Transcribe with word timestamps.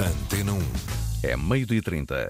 Antena 0.00 0.52
1. 0.52 0.58
É 1.24 1.36
meio-dia 1.36 1.78
e 1.78 1.82
30. 1.82 2.28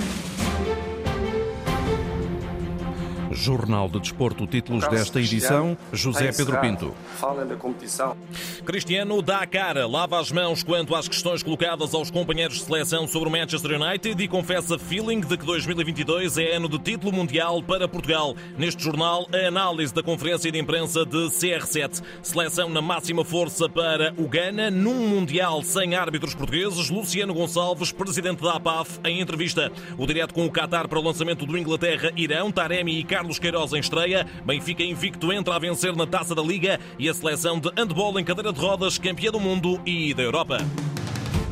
Jornal 3.31 3.89
de 3.89 4.01
Desporto, 4.01 4.47
títulos 4.47 4.87
desta 4.89 5.21
edição, 5.21 5.77
José 5.93 6.33
Pedro 6.33 6.59
Pinto. 6.61 6.95
Falem 7.17 7.47
da 7.47 7.57
competição. 7.57 8.17
Cristiano 8.65 9.21
dá 9.23 9.39
a 9.39 9.47
cara, 9.47 9.87
lava 9.87 10.19
as 10.21 10.31
mãos 10.31 10.63
quanto 10.63 10.95
às 10.95 11.09
questões 11.09 11.43
colocadas 11.43 11.95
aos 11.95 12.11
companheiros 12.11 12.59
de 12.59 12.65
seleção 12.65 13.07
sobre 13.07 13.29
o 13.29 13.33
Manchester 13.33 13.81
United 13.81 14.23
e 14.23 14.29
confessa 14.29 14.79
feeling 14.79 15.21
de 15.21 15.37
que 15.37 15.45
2022 15.45 16.39
é 16.39 16.57
ano 16.57 16.69
de 16.69 16.79
título 16.79 17.13
mundial 17.13 17.63
para 17.63 17.89
Portugal. 17.89 18.35
Neste 18.57 18.83
jornal, 18.83 19.27
a 19.33 19.49
análise 19.49 19.93
da 19.93 20.03
conferência 20.03 20.51
de 20.51 20.59
imprensa 20.59 21.05
de 21.05 21.29
CR7. 21.29 22.03
Seleção 22.23 22.69
na 22.69 22.81
máxima 22.81 23.25
força 23.25 23.69
para 23.69 24.15
o 24.17 24.29
Ghana, 24.29 24.71
num 24.71 25.09
mundial 25.09 25.63
sem 25.63 25.95
árbitros 25.95 26.35
portugueses. 26.35 26.91
Luciano 26.91 27.35
Gonçalves, 27.35 27.93
presidente 27.93 28.43
da 28.43 28.55
APAF, 28.55 29.01
em 29.05 29.21
entrevista. 29.21 29.71
O 29.97 30.07
direto 30.07 30.35
com 30.35 30.47
o 30.47 30.51
Qatar 30.51 30.89
para 30.89 30.99
o 30.99 31.03
lançamento 31.03 31.47
do 31.47 31.57
Inglaterra-Irão, 31.57 32.51
Taremi 32.51 32.99
e 32.99 33.05
Carlos 33.19 33.41
Queiroz 33.41 33.73
em 33.73 33.81
estreia. 33.81 34.25
Benfica 34.45 34.85
invicto 34.85 35.33
entra 35.33 35.57
a 35.57 35.59
vencer 35.59 35.95
na 35.97 36.07
Taça 36.07 36.37
da 36.37 36.43
Liga 36.43 36.79
e 36.97 37.09
a 37.09 37.15
seleção 37.15 37.59
de 37.59 37.69
handball 37.77 38.17
em 38.21 38.23
cadeira 38.23 38.53
de 38.53 38.61
rodas, 38.61 38.97
campeã 38.97 39.33
do 39.33 39.41
mundo 39.41 39.81
e 39.85 40.15
da 40.15 40.23
Europa. 40.23 40.59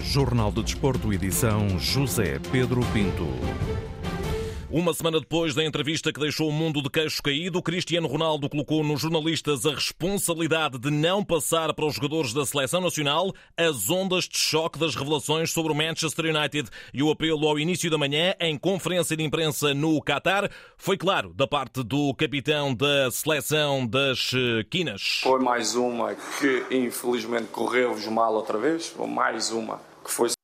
Jornal 0.00 0.52
de 0.52 0.62
Desporto, 0.62 1.12
edição 1.12 1.76
José 1.76 2.38
Pedro 2.52 2.82
Pinto. 2.92 3.26
Uma 4.76 4.92
semana 4.92 5.18
depois 5.18 5.54
da 5.54 5.64
entrevista 5.64 6.12
que 6.12 6.20
deixou 6.20 6.50
o 6.50 6.52
mundo 6.52 6.82
de 6.82 6.90
queixo 6.90 7.22
caído, 7.22 7.62
Cristiano 7.62 8.06
Ronaldo 8.06 8.46
colocou 8.46 8.84
nos 8.84 9.00
jornalistas 9.00 9.64
a 9.64 9.70
responsabilidade 9.70 10.78
de 10.78 10.90
não 10.90 11.24
passar 11.24 11.72
para 11.72 11.86
os 11.86 11.94
jogadores 11.94 12.34
da 12.34 12.44
seleção 12.44 12.82
nacional 12.82 13.32
as 13.56 13.88
ondas 13.88 14.24
de 14.24 14.36
choque 14.36 14.78
das 14.78 14.94
revelações 14.94 15.50
sobre 15.50 15.72
o 15.72 15.74
Manchester 15.74 16.26
United 16.26 16.68
e 16.92 17.02
o 17.02 17.10
apelo 17.10 17.48
ao 17.48 17.58
início 17.58 17.90
da 17.90 17.96
manhã 17.96 18.34
em 18.38 18.58
conferência 18.58 19.16
de 19.16 19.24
imprensa 19.24 19.72
no 19.72 19.98
Qatar 20.02 20.50
foi 20.76 20.98
claro 20.98 21.32
da 21.32 21.46
parte 21.46 21.82
do 21.82 22.12
capitão 22.12 22.74
da 22.74 23.10
seleção 23.10 23.86
das 23.86 24.30
Quinas. 24.68 25.20
Foi 25.22 25.40
mais 25.40 25.74
uma 25.74 26.14
que 26.14 26.66
infelizmente 26.70 27.46
correu-vos 27.46 28.06
mal 28.08 28.34
outra 28.34 28.58
vez, 28.58 28.94
ou 28.98 29.06
mais 29.06 29.50
uma 29.50 29.80
que 30.04 30.12
foi 30.12 30.35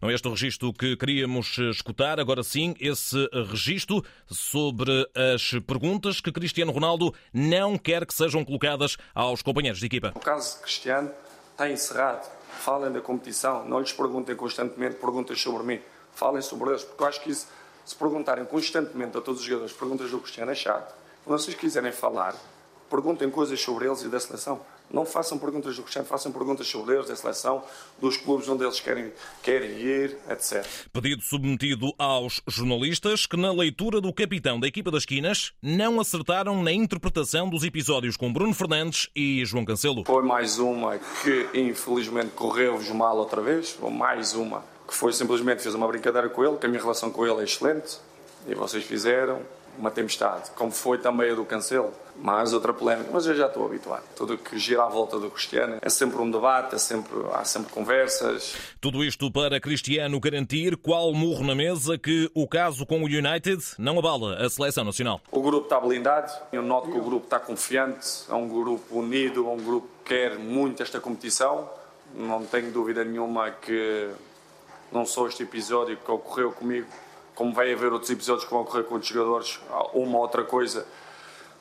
não 0.00 0.08
é 0.08 0.14
este 0.14 0.26
o 0.26 0.30
registro 0.30 0.72
que 0.72 0.96
queríamos 0.96 1.58
escutar. 1.58 2.18
Agora 2.18 2.42
sim, 2.42 2.74
esse 2.80 3.28
registro 3.50 4.02
sobre 4.26 5.06
as 5.14 5.52
perguntas 5.66 6.22
que 6.22 6.32
Cristiano 6.32 6.72
Ronaldo 6.72 7.14
não 7.34 7.76
quer 7.76 8.06
que 8.06 8.14
sejam 8.14 8.42
colocadas 8.42 8.96
aos 9.14 9.42
companheiros 9.42 9.78
de 9.78 9.86
equipa. 9.86 10.12
O 10.16 10.20
caso 10.20 10.56
de 10.56 10.62
Cristiano 10.62 11.10
está 11.50 11.70
encerrado. 11.70 12.26
Falem 12.60 12.90
da 12.90 13.00
competição, 13.00 13.68
não 13.68 13.80
lhes 13.80 13.92
perguntem 13.92 14.34
constantemente 14.34 14.96
perguntas 14.96 15.40
sobre 15.40 15.62
mim. 15.62 15.80
Falem 16.14 16.40
sobre 16.40 16.70
eles, 16.70 16.82
porque 16.82 17.02
eu 17.02 17.06
acho 17.06 17.22
que 17.22 17.30
isso, 17.30 17.46
se 17.84 17.94
perguntarem 17.94 18.44
constantemente 18.46 19.16
a 19.18 19.20
todos 19.20 19.40
os 19.40 19.46
jogadores 19.46 19.74
perguntas 19.74 20.10
do 20.10 20.18
Cristiano, 20.18 20.50
é 20.50 20.54
chato. 20.54 20.94
Quando 21.24 21.38
vocês 21.38 21.56
quiserem 21.56 21.92
falar, 21.92 22.34
perguntem 22.88 23.30
coisas 23.30 23.60
sobre 23.60 23.86
eles 23.86 24.02
e 24.02 24.08
da 24.08 24.18
seleção. 24.18 24.60
Não 24.92 25.06
façam 25.06 25.38
perguntas 25.38 25.76
do 25.76 25.82
Cristiano, 25.82 26.06
façam 26.06 26.32
perguntas 26.32 26.66
sobre 26.66 26.96
eles, 26.96 27.06
da 27.06 27.14
seleção, 27.14 27.62
dos 28.00 28.16
clubes 28.16 28.48
onde 28.48 28.64
eles 28.64 28.80
querem, 28.80 29.12
querem 29.42 29.70
ir, 29.70 30.16
etc. 30.28 30.66
Pedido 30.92 31.22
submetido 31.22 31.94
aos 31.96 32.42
jornalistas 32.46 33.26
que, 33.26 33.36
na 33.36 33.52
leitura 33.52 34.00
do 34.00 34.12
capitão 34.12 34.58
da 34.58 34.66
equipa 34.66 34.90
das 34.90 35.04
Quinas, 35.04 35.52
não 35.62 36.00
acertaram 36.00 36.62
na 36.62 36.72
interpretação 36.72 37.48
dos 37.48 37.62
episódios 37.62 38.16
com 38.16 38.32
Bruno 38.32 38.52
Fernandes 38.52 39.08
e 39.14 39.44
João 39.44 39.64
Cancelo. 39.64 40.04
Foi 40.04 40.22
mais 40.22 40.58
uma 40.58 40.98
que, 41.22 41.48
infelizmente, 41.54 42.30
correu-vos 42.30 42.88
mal 42.90 43.16
outra 43.16 43.40
vez, 43.40 43.78
ou 43.80 43.90
mais 43.90 44.34
uma 44.34 44.64
que 44.90 44.96
foi 44.96 45.12
simplesmente 45.12 45.62
fez 45.62 45.72
uma 45.72 45.86
brincadeira 45.86 46.28
com 46.28 46.44
ele, 46.44 46.56
que 46.56 46.66
a 46.66 46.68
minha 46.68 46.82
relação 46.82 47.12
com 47.12 47.24
ele 47.24 47.40
é 47.40 47.44
excelente, 47.44 47.98
e 48.48 48.54
vocês 48.56 48.82
fizeram, 48.82 49.40
uma 49.80 49.90
tempestade, 49.90 50.50
como 50.52 50.70
foi 50.70 50.98
também 50.98 51.30
a 51.30 51.34
do 51.34 51.44
Cancelo, 51.44 51.92
mais 52.16 52.52
outra 52.52 52.72
polémica, 52.72 53.08
mas 53.12 53.26
eu 53.26 53.34
já 53.34 53.46
estou 53.46 53.64
habituado. 53.64 54.04
Tudo 54.14 54.36
que 54.36 54.58
gira 54.58 54.84
à 54.84 54.88
volta 54.88 55.18
do 55.18 55.30
Cristiano 55.30 55.78
é 55.80 55.88
sempre 55.88 56.20
um 56.20 56.30
debate, 56.30 56.74
é 56.74 56.78
sempre, 56.78 57.16
há 57.32 57.44
sempre 57.44 57.72
conversas. 57.72 58.54
Tudo 58.80 59.02
isto 59.02 59.30
para 59.32 59.58
Cristiano 59.58 60.20
garantir 60.20 60.76
qual 60.76 61.12
murro 61.14 61.42
na 61.42 61.54
mesa 61.54 61.96
que 61.96 62.30
o 62.34 62.46
caso 62.46 62.84
com 62.84 63.02
o 63.02 63.06
United 63.06 63.62
não 63.78 63.98
abala 63.98 64.36
a 64.36 64.50
seleção 64.50 64.84
nacional. 64.84 65.20
O 65.32 65.40
grupo 65.40 65.64
está 65.64 65.80
blindado, 65.80 66.30
eu 66.52 66.62
noto 66.62 66.92
que 66.92 66.98
o 66.98 67.02
grupo 67.02 67.24
está 67.24 67.40
confiante, 67.40 68.06
é 68.28 68.34
um 68.34 68.48
grupo 68.48 68.98
unido, 68.98 69.46
é 69.46 69.50
um 69.50 69.56
grupo 69.56 69.88
que 70.04 70.14
quer 70.14 70.38
muito 70.38 70.82
esta 70.82 71.00
competição. 71.00 71.68
Não 72.14 72.44
tenho 72.44 72.70
dúvida 72.70 73.02
nenhuma 73.02 73.50
que 73.50 74.10
não 74.92 75.06
só 75.06 75.26
este 75.26 75.44
episódio 75.44 75.96
que 75.96 76.10
ocorreu 76.10 76.52
comigo 76.52 76.88
como 77.40 77.54
vai 77.54 77.72
haver 77.72 77.90
outros 77.90 78.10
episódios 78.10 78.44
que 78.44 78.50
vão 78.50 78.60
ocorrer 78.60 78.84
com 78.84 78.96
outros 78.96 79.10
jogadores, 79.10 79.58
uma 79.94 80.18
outra 80.18 80.44
coisa 80.44 80.86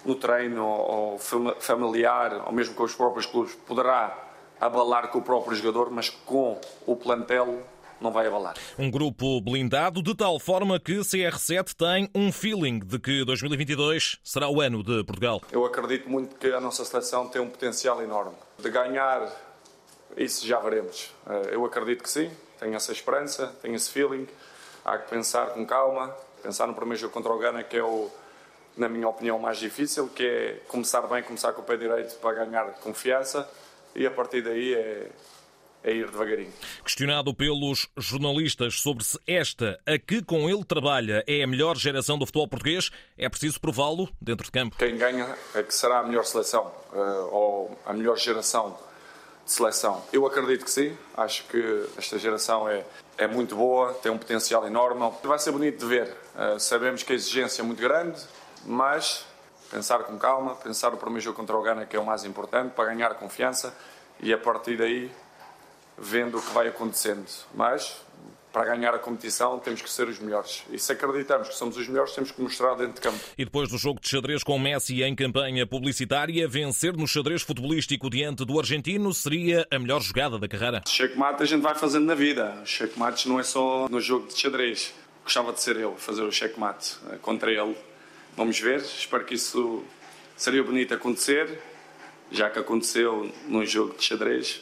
no 0.04 0.14
treino 0.14 0.62
ou 0.62 1.18
familiar, 1.18 2.44
ou 2.46 2.52
mesmo 2.52 2.76
com 2.76 2.84
os 2.84 2.94
próprios 2.94 3.26
clubes, 3.26 3.56
poderá 3.66 4.30
abalar 4.60 5.08
com 5.08 5.20
o 5.20 5.22
próprio 5.22 5.56
jogador, 5.56 5.90
mas 5.90 6.10
com 6.10 6.60
o 6.86 6.98
plantel 6.98 7.64
não 8.02 8.12
vai 8.12 8.28
abalar. 8.28 8.56
Um 8.78 8.92
grupo 8.92 9.40
blindado 9.40 10.04
de 10.04 10.14
tal 10.14 10.38
forma 10.38 10.78
que 10.82 10.98
CR7 10.98 11.74
tem 11.74 12.10
um 12.14 12.30
feeling 12.30 12.80
de 12.80 13.00
que 13.00 13.24
2022 13.24 14.20
será 14.22 14.50
o 14.50 14.60
ano 14.60 14.84
de 14.84 15.06
Portugal. 15.06 15.42
Eu 15.50 15.64
acredito 15.64 16.10
muito 16.10 16.36
que 16.36 16.48
a 16.48 16.60
nossa 16.60 16.84
seleção 16.84 17.30
tem 17.30 17.42
um 17.42 17.50
potencial 17.50 18.04
enorme. 18.04 18.36
De 18.62 18.70
ganhar, 18.70 19.32
isso 20.18 20.46
já 20.46 20.60
veremos. 20.60 21.14
Eh, 21.26 21.52
eu 21.54 21.64
acredito 21.64 22.04
que 22.04 22.10
sim, 22.10 22.30
tenho 22.60 22.76
essa 22.76 22.92
esperança, 22.92 23.48
tenho 23.62 23.76
esse 23.76 23.90
feeling 23.90 24.28
há 24.84 24.98
que 24.98 25.10
pensar 25.10 25.50
com 25.52 25.66
calma, 25.66 26.16
pensar 26.42 26.68
no 26.68 26.74
primeiro 26.74 27.00
jogo 27.00 27.14
contra 27.14 27.32
o 27.32 27.38
Ghana, 27.38 27.64
que 27.64 27.78
é 27.78 27.84
o, 27.84 28.10
na 28.78 28.90
minha 28.90 29.08
opinião, 29.08 29.38
o 29.38 29.42
mais 29.42 29.58
difícil, 29.58 30.08
que 30.10 30.24
é 30.26 30.62
começar 30.68 31.02
bem, 31.02 31.24
começar 31.24 31.54
com 31.54 31.62
o 31.62 31.66
pé 31.66 31.78
direito 31.78 32.16
para 32.16 32.46
ganhar 32.46 32.66
confiança 32.76 33.50
e 33.96 34.06
a 34.06 34.12
partir 34.12 34.42
daí 34.42 34.74
é, 34.74 35.10
é 35.84 35.94
ir 35.94 36.10
devagarinho. 36.10 36.54
Questionado 36.84 37.34
pelos 37.34 37.88
jornalistas 37.98 38.82
sobre 38.82 39.04
se 39.04 39.20
esta, 39.28 39.80
a 39.86 39.98
que 39.98 40.24
com 40.24 40.50
ele 40.50 40.64
trabalha, 40.64 41.24
é 41.28 41.44
a 41.44 41.48
melhor 41.48 41.78
geração 41.78 42.18
do 42.18 42.26
futebol 42.26 42.48
português, 42.48 42.92
é 43.18 43.28
preciso 43.30 43.60
prová-lo 43.60 44.10
dentro 44.22 44.46
de 44.46 44.52
campo. 44.52 44.76
Quem 44.78 44.98
ganha 44.98 45.36
é 45.56 45.64
que 45.64 45.74
será 45.74 46.00
a 46.00 46.04
melhor 46.04 46.26
seleção, 46.26 46.72
eh, 46.94 46.98
ou 47.32 47.78
a 47.86 47.94
melhor 47.94 48.18
geração 48.18 48.78
de 49.50 49.56
seleção. 49.56 50.04
Eu 50.14 50.28
acredito 50.28 50.64
que 50.64 50.70
sim, 50.70 50.96
acho 51.18 51.44
que 51.46 51.90
esta 51.98 52.20
geração 52.20 52.70
é, 52.70 52.86
é 53.18 53.26
muito 53.26 53.56
boa, 53.56 53.96
tem 53.96 54.12
um 54.12 54.18
potencial 54.18 54.66
enorme. 54.68 55.12
Vai 55.24 55.40
ser 55.40 55.52
bonito 55.52 55.80
de 55.80 55.86
ver. 55.88 56.16
Uh, 56.36 56.60
sabemos 56.60 57.02
que 57.02 57.12
a 57.12 57.16
exigência 57.16 57.64
é 57.64 57.66
muito 57.66 57.82
grande, 57.82 58.22
mas 58.64 59.26
pensar 59.72 60.04
com 60.04 60.18
calma, 60.20 60.56
pensar 60.56 60.92
no 60.92 60.98
primeiro 60.98 61.22
jogo 61.22 61.36
contra 61.36 61.58
o 61.58 61.62
Ghana, 61.64 61.86
que 61.88 61.98
é 61.98 62.00
o 62.00 62.06
mais 62.06 62.24
importante, 62.26 62.74
para 62.76 62.86
ganhar 62.86 63.16
confiança 63.16 63.76
e 64.20 64.32
a 64.32 64.38
partir 64.38 64.78
daí 64.78 65.12
vendo 65.98 66.38
o 66.38 66.42
que 66.42 66.52
vai 66.52 66.68
acontecendo. 66.68 67.26
Mas 67.54 68.02
para 68.52 68.66
ganhar 68.66 68.94
a 68.94 69.00
competição 69.00 69.60
temos 69.60 69.82
que 69.82 69.90
ser 69.90 70.08
os 70.08 70.20
melhores. 70.20 70.64
E 70.72 70.80
se 70.80 70.92
acreditamos 70.92 71.50
que 71.50 71.56
somos 71.56 71.78
os 71.78 71.88
melhores, 71.88 72.14
temos 72.14 72.32
que 72.32 72.42
mostrar 72.42 72.76
dentro 72.76 72.94
de 72.94 73.02
campo. 73.02 73.20
E 73.38 73.46
depois 73.46 73.70
do 73.70 73.78
jogo 73.78 74.00
de 74.00 74.10
xadrez 74.10 74.44
com 74.44 74.58
Messi 74.58 75.04
em 75.04 75.16
campanha 75.16 75.66
publicitária, 75.66 76.48
vencer 76.48 76.96
no 76.96 77.08
xadrez 77.08 77.42
futebolístico 77.42 78.10
diante 78.10 78.44
do 78.46 78.60
argentino 78.60 79.14
seria 79.14 79.68
a 79.72 79.78
melhor 79.78 80.02
jogada 80.02 80.40
da 80.40 80.48
carreira. 80.48 80.82
Checkmate 80.88 81.44
a 81.44 81.46
gente 81.46 81.62
vai 81.62 81.76
fazendo 81.76 82.06
na 82.06 82.16
vida. 82.16 82.62
Checkmates 82.66 83.26
não 83.26 83.40
é 83.40 83.44
só 83.44 83.88
no 83.90 84.02
jogo 84.02 84.28
de 84.28 84.38
xadrez. 84.38 84.94
Gostava 85.24 85.54
de 85.54 85.62
ser 85.62 85.78
eu 85.78 85.94
a 85.94 85.98
fazer 85.98 86.24
o 86.24 86.32
checkmate 86.32 86.98
eh, 87.12 87.18
contra 87.22 87.52
ele. 87.52 87.76
Vamos 88.36 88.60
ver. 88.60 88.80
Espero 88.80 89.26
que 89.26 89.36
isso 89.36 89.84
seria 90.36 90.64
bonito 90.64 90.94
acontecer, 90.94 91.60
já 92.32 92.50
que 92.50 92.58
aconteceu 92.58 93.32
num 93.48 93.66
jogo 93.66 93.96
de 93.96 94.04
xadrez 94.04 94.62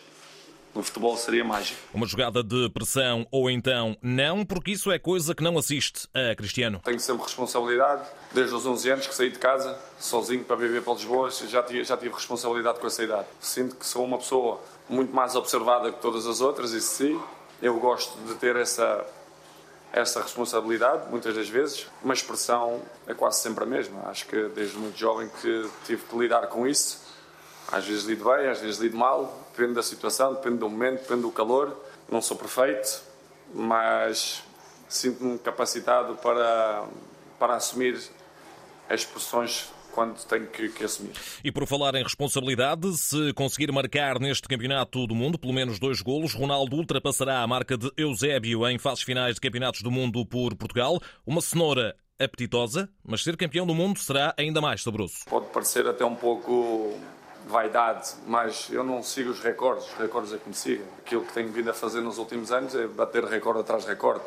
no 0.78 0.84
futebol 0.84 1.18
seria 1.18 1.44
mágico. 1.44 1.80
Uma 1.94 2.06
jogada 2.06 2.44
de 2.44 2.70
pressão 2.70 3.28
ou 3.32 3.50
então 3.50 3.98
não, 4.02 4.46
porque 4.46 4.72
isso 4.72 4.92
é 4.92 5.00
coisa 5.00 5.34
que 5.34 5.44
não 5.44 5.58
assiste 5.58 6.08
a 6.14 6.36
Cristiano. 6.36 6.80
Tenho 6.84 7.00
sempre 7.00 7.24
responsabilidade, 7.24 8.08
desde 8.32 8.54
os 8.54 8.66
11 8.66 8.90
anos 8.92 9.08
que 9.08 9.16
saí 9.16 9.32
de 9.32 9.40
casa, 9.40 9.78
sozinho 10.00 10.44
para 10.44 10.56
viver 10.56 10.84
para 10.84 10.94
Lisboa, 10.94 11.32
já 11.32 11.64
tive, 11.64 11.84
já 11.84 11.98
tive 11.98 12.14
responsabilidade 12.14 12.80
com 12.80 12.86
essa 12.86 13.04
idade. 13.04 13.28
Sinto 13.40 13.76
que 13.76 13.86
sou 13.86 14.06
uma 14.06 14.20
pessoa 14.20 14.62
muito 14.88 15.14
mais 15.14 15.36
observada 15.36 15.92
que 15.92 16.00
todas 16.00 16.28
as 16.28 16.40
outras, 16.40 16.72
isso 16.72 16.96
sim. 16.96 17.20
Eu 17.60 17.80
gosto 17.80 18.16
de 18.28 18.36
ter 18.36 18.56
essa, 18.56 19.04
essa 19.92 20.22
responsabilidade, 20.22 21.10
muitas 21.10 21.36
das 21.36 21.50
vezes, 21.50 21.88
mas 22.04 22.20
expressão 22.20 22.82
é 23.08 23.16
quase 23.16 23.42
sempre 23.42 23.64
a 23.64 23.68
mesma. 23.68 24.08
Acho 24.10 24.28
que 24.28 24.48
desde 24.50 24.78
muito 24.78 24.96
jovem 24.96 25.28
que 25.42 25.70
tive 25.88 26.04
que 26.04 26.16
lidar 26.16 26.46
com 26.48 26.68
isso 26.68 27.07
às 27.72 27.86
vezes 27.86 28.06
lido 28.06 28.24
bem, 28.26 28.48
às 28.48 28.62
vezes 28.62 28.80
lido 28.80 28.98
mal, 28.98 29.48
depende 29.52 29.74
da 29.74 29.84
situação, 29.84 30.34
depende 30.34 30.58
do 30.58 30.70
momento, 30.70 31.02
depende 31.02 31.22
do 31.22 31.32
calor. 31.32 31.76
Não 32.10 32.22
sou 32.22 32.38
perfeito, 32.38 33.02
mas 33.54 34.44
sinto-me 34.88 35.38
capacitado 35.40 36.16
para, 36.16 36.86
para 37.38 37.56
assumir 37.56 37.96
as 38.90 39.02
expressões 39.02 39.70
quando 39.92 40.24
tenho 40.26 40.46
que, 40.48 40.70
que, 40.70 40.84
assumir. 40.84 41.14
E 41.44 41.52
por 41.52 41.66
falar 41.66 41.96
em 41.96 42.04
responsabilidade, 42.04 42.96
se 42.98 43.34
conseguir 43.34 43.72
marcar 43.72 44.20
neste 44.20 44.48
Campeonato 44.48 45.08
do 45.08 45.16
Mundo 45.16 45.40
pelo 45.40 45.54
menos 45.54 45.80
dois 45.80 46.02
golos, 46.02 46.36
Ronaldo 46.36 46.76
ultrapassará 46.76 47.42
a 47.42 47.48
marca 47.48 47.76
de 47.76 47.92
Eusébio 47.98 48.68
em 48.68 48.78
fases 48.78 49.04
finais 49.04 49.36
de 49.36 49.42
Campeonatos 49.42 49.82
do 49.82 49.90
Mundo 49.90 50.24
por 50.24 50.56
Portugal. 50.56 51.02
Uma 51.26 51.42
cenoura 51.42 51.96
apetitosa, 52.20 52.90
mas 53.04 53.24
ser 53.24 53.36
campeão 53.36 53.66
do 53.66 53.76
mundo 53.76 54.00
será 54.00 54.34
ainda 54.38 54.62
mais 54.62 54.82
saboroso. 54.82 55.18
Pode 55.28 55.48
parecer 55.48 55.88
até 55.88 56.06
um 56.06 56.16
pouco 56.16 56.96
vaidade, 57.48 58.14
mas 58.28 58.70
eu 58.72 58.84
não 58.84 59.02
sigo 59.02 59.32
os 59.32 59.40
recordes, 59.40 59.86
os 59.88 59.94
recordes 59.94 60.34
é 60.34 60.38
que 60.38 60.48
me 60.48 60.56
sigam. 60.56 60.86
Aquilo 61.00 61.24
que 61.24 61.34
tenho 61.34 61.50
vindo 61.50 61.70
a 61.70 61.74
fazer 61.74 62.02
nos 62.02 62.18
últimos 62.18 62.52
anos 62.52 62.76
é 62.76 62.86
bater 62.88 63.24
recorde 63.24 63.62
atrás 63.62 63.84
de 63.84 63.90
recorde. 63.90 64.24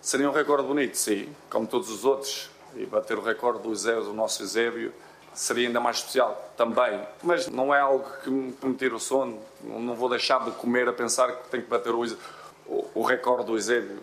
Seria 0.00 0.28
um 0.28 0.32
recorde 0.32 0.66
bonito, 0.66 0.96
sim, 0.96 1.28
como 1.48 1.66
todos 1.66 1.90
os 1.90 2.04
outros, 2.04 2.50
e 2.76 2.84
bater 2.86 3.16
o 3.18 3.22
recorde 3.22 3.62
do 3.62 3.70
Eusébio, 3.70 4.04
do 4.04 4.12
nosso 4.12 4.42
Eusébio, 4.42 4.92
seria 5.32 5.68
ainda 5.68 5.80
mais 5.80 5.98
especial 5.98 6.52
também. 6.56 7.00
Mas 7.22 7.48
não 7.48 7.74
é 7.74 7.80
algo 7.80 8.04
que 8.22 8.30
me, 8.30 8.54
me 8.62 8.74
tire 8.74 8.94
o 8.94 8.98
sono, 8.98 9.40
não 9.62 9.94
vou 9.94 10.08
deixar 10.08 10.44
de 10.44 10.50
comer 10.52 10.88
a 10.88 10.92
pensar 10.92 11.32
que 11.32 11.48
tenho 11.48 11.62
que 11.62 11.70
bater 11.70 11.94
o, 11.94 12.04
o, 12.66 12.90
o 12.94 13.02
recorde 13.02 13.46
do 13.46 13.54
Eusébio 13.54 13.98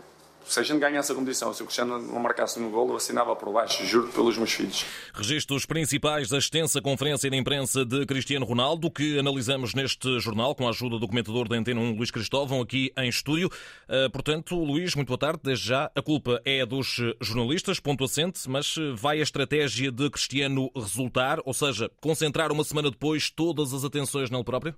se 0.48 0.60
a 0.60 0.64
gente 0.64 0.80
ganhasse 0.80 1.12
a 1.12 1.16
competição, 1.16 1.54
se 1.54 1.62
o 1.62 1.66
Cristiano 1.66 2.00
não 2.00 2.20
marcasse 2.20 2.60
no 2.60 2.70
golo, 2.70 2.94
eu 2.94 2.98
assinava 2.98 3.36
por 3.36 3.52
baixo, 3.52 3.86
juro 3.86 4.08
pelos 4.10 4.38
meus 4.38 4.52
filhos. 4.52 4.86
Registros 5.14 5.66
principais 5.66 6.30
da 6.30 6.38
extensa 6.38 6.82
conferência 6.82 7.30
de 7.30 7.38
imprensa 7.38 7.86
de 7.86 8.06
Cristiano 8.06 8.46
Ronaldo, 8.46 8.90
que 8.92 9.18
analisamos 9.20 9.74
neste 9.74 10.20
jornal 10.20 10.56
com 10.56 10.68
a 10.68 10.70
ajuda 10.70 11.00
do 11.00 11.08
comentador 11.08 11.48
da 11.48 11.56
Antena 11.56 11.80
1, 11.80 11.96
Luís 11.96 12.12
Cristóvão, 12.12 12.62
aqui 12.62 12.92
em 12.98 13.10
estúdio. 13.10 13.50
Uh, 13.90 14.10
portanto, 14.12 14.56
Luís, 14.56 14.96
muito 14.96 15.08
boa 15.08 15.18
tarde. 15.18 15.40
Desde 15.44 15.68
já, 15.68 15.92
a 15.96 16.02
culpa 16.02 16.42
é 16.46 16.66
dos 16.66 16.98
jornalistas, 17.22 17.80
ponto 17.80 18.04
assente, 18.04 18.50
mas 18.50 18.76
vai 18.96 19.20
a 19.20 19.24
estratégia 19.24 19.92
de 19.92 20.10
Cristiano 20.10 20.70
resultar, 20.76 21.40
ou 21.46 21.54
seja, 21.54 21.90
concentrar 22.02 22.52
uma 22.52 22.64
semana 22.64 22.90
depois 22.90 23.30
todas 23.30 23.74
as 23.74 23.84
atenções 23.84 24.30
nele 24.30 24.44
próprio? 24.44 24.76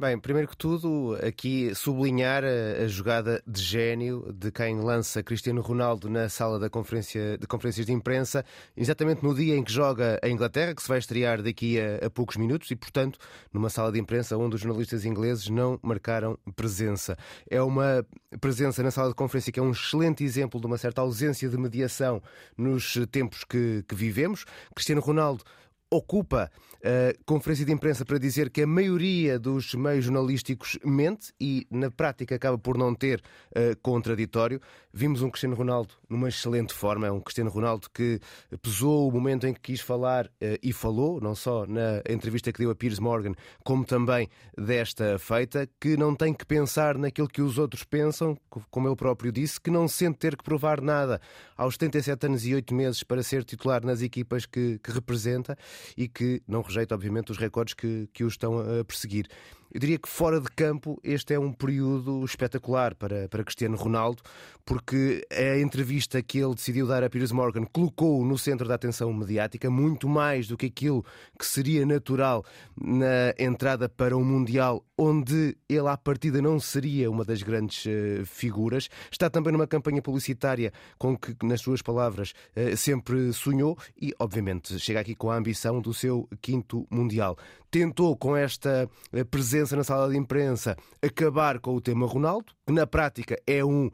Bem, 0.00 0.18
primeiro 0.18 0.48
que 0.48 0.56
tudo, 0.56 1.14
aqui 1.22 1.74
sublinhar 1.74 2.42
a, 2.42 2.84
a, 2.84 2.88
jogada 2.88 3.42
de 3.46 3.60
gênio 3.60 4.32
de 4.32 4.50
quem 4.50 4.80
lança 4.80 5.22
Cristiano 5.22 5.60
Ronaldo 5.60 6.08
na 6.08 6.26
sala 6.30 6.58
da 6.58 6.70
conferência, 6.70 7.36
de 7.36 7.46
conferências 7.46 7.84
de 7.84 7.92
imprensa, 7.92 8.42
exatamente 8.74 9.22
no 9.22 9.34
dia 9.34 9.54
em 9.54 9.62
que 9.62 9.70
joga 9.70 10.18
a 10.22 10.28
Inglaterra, 10.30 10.74
que 10.74 10.80
se 10.80 10.88
vai 10.88 10.96
estrear 10.96 11.42
daqui 11.42 11.78
a, 11.78 12.06
a 12.06 12.08
poucos 12.08 12.38
minutos, 12.38 12.70
e, 12.70 12.76
portanto, 12.76 13.18
numa 13.52 13.68
sala 13.68 13.92
de 13.92 14.00
imprensa 14.00 14.38
onde 14.38 14.54
os 14.54 14.62
jornalistas 14.62 15.04
ingleses 15.04 15.50
não 15.50 15.78
marcaram 15.82 16.38
presença. 16.56 17.14
É 17.50 17.60
uma 17.60 18.02
presença 18.40 18.82
na 18.82 18.90
sala 18.90 19.10
de 19.10 19.14
conferência 19.14 19.52
que 19.52 19.60
é 19.60 19.62
um 19.62 19.72
excelente 19.72 20.24
exemplo 20.24 20.58
de 20.58 20.66
uma 20.66 20.78
certa 20.78 21.02
ausência 21.02 21.46
de 21.46 21.58
mediação 21.58 22.22
nos 22.56 22.96
tempos 23.12 23.44
que, 23.44 23.84
que 23.86 23.94
vivemos. 23.94 24.46
Cristiano 24.74 25.02
Ronaldo 25.02 25.44
ocupa 25.90 26.50
a 26.82 27.12
conferência 27.26 27.66
de 27.66 27.72
imprensa 27.72 28.04
para 28.04 28.18
dizer 28.18 28.48
que 28.48 28.62
a 28.62 28.66
maioria 28.66 29.38
dos 29.38 29.74
meios 29.74 30.04
jornalísticos 30.06 30.78
mente 30.84 31.32
e, 31.38 31.66
na 31.70 31.90
prática, 31.90 32.34
acaba 32.34 32.56
por 32.56 32.78
não 32.78 32.94
ter 32.94 33.20
uh, 33.50 33.76
contraditório. 33.82 34.60
Vimos 34.92 35.20
um 35.20 35.30
Cristiano 35.30 35.54
Ronaldo 35.54 35.94
numa 36.08 36.28
excelente 36.28 36.72
forma, 36.72 37.06
é 37.06 37.12
um 37.12 37.20
Cristiano 37.20 37.50
Ronaldo 37.50 37.88
que 37.92 38.18
pesou 38.62 39.08
o 39.08 39.12
momento 39.12 39.46
em 39.46 39.52
que 39.52 39.60
quis 39.60 39.80
falar 39.80 40.26
uh, 40.26 40.58
e 40.62 40.72
falou, 40.72 41.20
não 41.20 41.34
só 41.34 41.66
na 41.66 42.02
entrevista 42.08 42.50
que 42.52 42.58
deu 42.58 42.70
a 42.70 42.74
Piers 42.74 42.98
Morgan, 42.98 43.34
como 43.62 43.84
também 43.84 44.28
desta 44.56 45.18
feita, 45.18 45.68
que 45.78 45.96
não 45.96 46.14
tem 46.14 46.32
que 46.32 46.46
pensar 46.46 46.96
naquilo 46.96 47.28
que 47.28 47.42
os 47.42 47.58
outros 47.58 47.84
pensam, 47.84 48.38
como 48.70 48.88
ele 48.88 48.96
próprio 48.96 49.30
disse, 49.30 49.60
que 49.60 49.70
não 49.70 49.86
sente 49.86 50.18
ter 50.18 50.36
que 50.36 50.44
provar 50.44 50.80
nada 50.80 51.20
aos 51.56 51.74
77 51.74 52.26
anos 52.26 52.46
e 52.46 52.54
8 52.54 52.74
meses 52.74 53.02
para 53.02 53.22
ser 53.22 53.44
titular 53.44 53.84
nas 53.84 54.00
equipas 54.00 54.46
que, 54.46 54.78
que 54.82 54.90
representa 54.90 55.58
e 55.96 56.08
que 56.08 56.42
não 56.46 56.62
rejeita, 56.62 56.94
obviamente, 56.94 57.30
os 57.30 57.38
recordes 57.38 57.74
que, 57.74 58.08
que 58.12 58.24
o 58.24 58.28
estão 58.28 58.58
a 58.58 58.84
perseguir. 58.84 59.28
Eu 59.72 59.78
diria 59.78 59.98
que 59.98 60.08
fora 60.08 60.40
de 60.40 60.50
campo 60.50 60.98
este 61.04 61.32
é 61.32 61.38
um 61.38 61.52
período 61.52 62.24
espetacular 62.24 62.92
para, 62.96 63.28
para 63.28 63.44
Cristiano 63.44 63.76
Ronaldo, 63.76 64.20
porque 64.64 65.24
a 65.30 65.60
entrevista 65.60 66.20
que 66.20 66.38
ele 66.38 66.56
decidiu 66.56 66.88
dar 66.88 67.04
a 67.04 67.08
Piers 67.08 67.30
Morgan 67.30 67.64
colocou-o 67.64 68.24
no 68.24 68.36
centro 68.36 68.66
da 68.66 68.74
atenção 68.74 69.12
mediática, 69.12 69.70
muito 69.70 70.08
mais 70.08 70.48
do 70.48 70.56
que 70.56 70.66
aquilo 70.66 71.04
que 71.38 71.46
seria 71.46 71.86
natural 71.86 72.44
na 72.76 73.32
entrada 73.38 73.88
para 73.88 74.16
o 74.16 74.24
Mundial, 74.24 74.84
onde 74.98 75.56
ele 75.68 75.88
à 75.88 75.96
partida 75.96 76.42
não 76.42 76.58
seria 76.58 77.08
uma 77.08 77.24
das 77.24 77.42
grandes 77.42 77.86
uh, 77.86 78.26
figuras. 78.26 78.88
Está 79.10 79.30
também 79.30 79.52
numa 79.52 79.68
campanha 79.68 80.02
publicitária 80.02 80.72
com 80.98 81.16
que, 81.16 81.34
nas 81.44 81.60
suas 81.60 81.80
palavras, 81.80 82.32
uh, 82.56 82.76
sempre 82.76 83.32
sonhou 83.32 83.78
e, 84.00 84.12
obviamente, 84.18 84.78
chega 84.80 85.00
aqui 85.00 85.14
com 85.14 85.30
a 85.30 85.36
ambição 85.36 85.80
do 85.80 85.94
seu 85.94 86.28
quinto 86.42 86.86
Mundial. 86.90 87.38
Tentou 87.70 88.16
com 88.16 88.36
esta 88.36 88.88
uh, 89.12 89.24
presença 89.26 89.59
na 89.76 89.84
sala 89.84 90.08
de 90.08 90.16
imprensa 90.16 90.76
acabar 91.02 91.58
com 91.58 91.74
o 91.74 91.80
tema 91.80 92.06
Ronaldo, 92.06 92.52
que 92.66 92.72
na 92.72 92.86
prática 92.86 93.38
é 93.46 93.64
um 93.64 93.90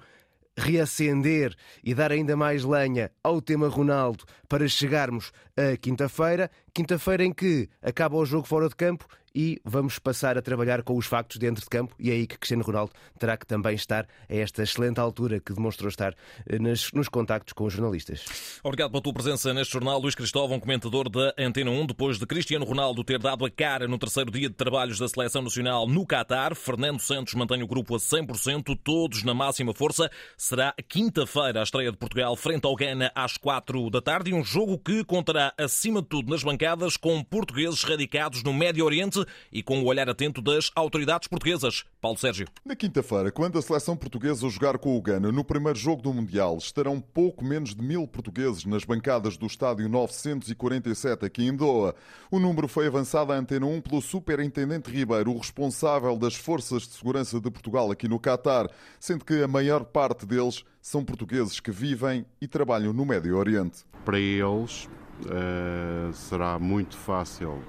reacender 0.57 1.55
e 1.85 1.95
dar 1.95 2.11
ainda 2.11 2.37
mais 2.37 2.65
lenha 2.65 3.11
ao 3.23 3.43
tema 3.43 3.69
Ronaldo 3.69 4.25
para 4.49 4.67
chegarmos 4.67 5.33
a 5.57 5.77
quinta-feira, 5.77 6.51
quinta-feira 6.73 7.25
em 7.25 7.33
que 7.33 7.69
acaba 7.83 8.17
o 8.17 8.25
jogo 8.25 8.47
fora 8.47 8.69
de 8.69 8.75
campo 8.75 9.07
e 9.37 9.61
vamos 9.63 9.99
passar 9.99 10.39
a 10.39 10.43
trabalhar 10.43 10.83
com 10.83 10.97
os 10.97 11.05
factos 11.05 11.37
dentro 11.37 11.63
de 11.63 11.69
campo. 11.69 11.95
E 11.99 12.11
é 12.11 12.15
aí 12.15 12.27
que 12.27 12.39
Cristiano 12.39 12.65
Ronaldo 12.65 12.93
terá 13.19 13.37
que 13.37 13.47
também 13.47 13.75
estar 13.75 14.09
a 14.31 14.35
esta 14.35 14.63
excelente 14.63 14.99
altura 14.99 15.39
que 15.39 15.53
demonstrou 15.53 15.91
estar 15.91 16.15
eh, 16.49 16.59
nos, 16.59 16.91
nos 16.93 17.07
contactos 17.07 17.53
com 17.53 17.65
os 17.65 17.73
jornalistas. 17.75 18.25
Obrigado 18.65 18.93
pela 18.93 19.03
tua 19.03 19.13
presença 19.13 19.53
neste 19.53 19.75
jornal, 19.75 20.01
Luís 20.01 20.15
Cristóvão, 20.15 20.59
comentador 20.59 21.11
da 21.11 21.35
Antena 21.39 21.71
1, 21.71 21.87
depois 21.87 22.19
de 22.19 22.25
Cristiano 22.25 22.65
Ronaldo 22.65 23.05
ter 23.05 23.19
dado 23.19 23.45
a 23.45 23.51
cara 23.51 23.87
no 23.87 23.99
terceiro 23.99 24.31
dia 24.31 24.49
de 24.49 24.55
trabalhos 24.55 24.99
da 24.99 25.07
Seleção 25.07 25.43
Nacional 25.43 25.87
no 25.87 26.07
Qatar, 26.07 26.55
Fernando 26.55 27.01
Santos 27.01 27.35
mantém 27.35 27.63
o 27.63 27.67
grupo 27.67 27.95
a 27.95 27.99
100%, 27.99 28.79
todos 28.83 29.23
na 29.23 29.35
máxima 29.35 29.75
força. 29.75 30.11
Será 30.39 30.75
quinta-feira 30.89 31.61
a 31.61 31.63
estreia 31.63 31.93
de 31.93 31.99
Portugal 31.99 32.35
frente 32.37 32.65
ao 32.65 32.75
Ghana 32.75 33.13
às 33.15 33.37
4 33.37 33.91
da 33.91 34.01
tarde. 34.01 34.33
Um 34.33 34.43
jogo 34.43 34.79
que 34.79 35.05
contará, 35.05 35.53
acima 35.59 36.01
de 36.01 36.09
tudo, 36.09 36.31
nas 36.31 36.43
bancadas 36.43 36.97
com 36.97 37.23
portugueses 37.23 37.83
radicados 37.83 38.43
no 38.43 38.55
Médio 38.55 38.85
Oriente 38.85 39.26
e 39.53 39.63
com 39.63 39.81
o 39.81 39.87
olhar 39.87 40.09
atento 40.09 40.41
das 40.41 40.71
autoridades 40.75 41.29
portuguesas. 41.29 41.85
Paulo 42.01 42.19
Sérgio. 42.19 42.47
Na 42.65 42.77
quinta-feira, 42.77 43.31
quando 43.31 43.59
a 43.59 43.63
seleção 43.63 43.97
portuguesa 43.97 44.49
jogar 44.49 44.79
com 44.79 44.97
o 44.97 45.03
Ghana 45.03 45.33
no 45.33 45.45
primeiro 45.45 45.79
jogo 45.79 46.03
do 46.03 46.13
Mundial, 46.13 46.57
estarão 46.59 47.01
pouco 47.01 47.45
menos 47.45 47.75
de 47.75 47.83
mil 47.83 48.07
portugueses 48.07 48.65
nas 48.65 48.85
bancadas 48.85 49.37
do 49.37 49.47
estádio 49.47 49.89
947 49.89 51.25
aqui 51.25 51.45
em 51.45 51.55
Doha. 51.55 51.95
O 52.31 52.39
número 52.39 52.69
foi 52.69 52.87
avançado 52.87 53.33
à 53.33 53.37
Antena 53.37 53.67
1 53.67 53.81
pelo 53.81 54.01
Superintendente 54.01 54.91
Ribeiro, 54.91 55.33
o 55.33 55.39
responsável 55.39 56.17
das 56.17 56.35
Forças 56.35 56.83
de 56.83 56.95
Segurança 56.95 57.41
de 57.41 57.51
Portugal 57.51 57.91
aqui 57.91 58.09
no 58.09 58.19
Catar, 58.19 58.71
sendo 58.99 59.25
que 59.25 59.43
a 59.43 59.49
maior 59.49 59.85
parte 59.85 60.27
deles 60.27 60.65
são 60.81 61.05
portugueses 61.05 61.59
que 61.59 61.71
vivem 61.71 62.25
e 62.41 62.47
trabalham 62.47 62.93
no 62.93 63.05
Médio 63.05 63.37
Oriente. 63.37 63.85
Para 64.05 64.19
eles 64.19 64.89
uh, 65.25 66.13
será 66.13 66.59
muito 66.59 66.97
fácil 66.97 67.61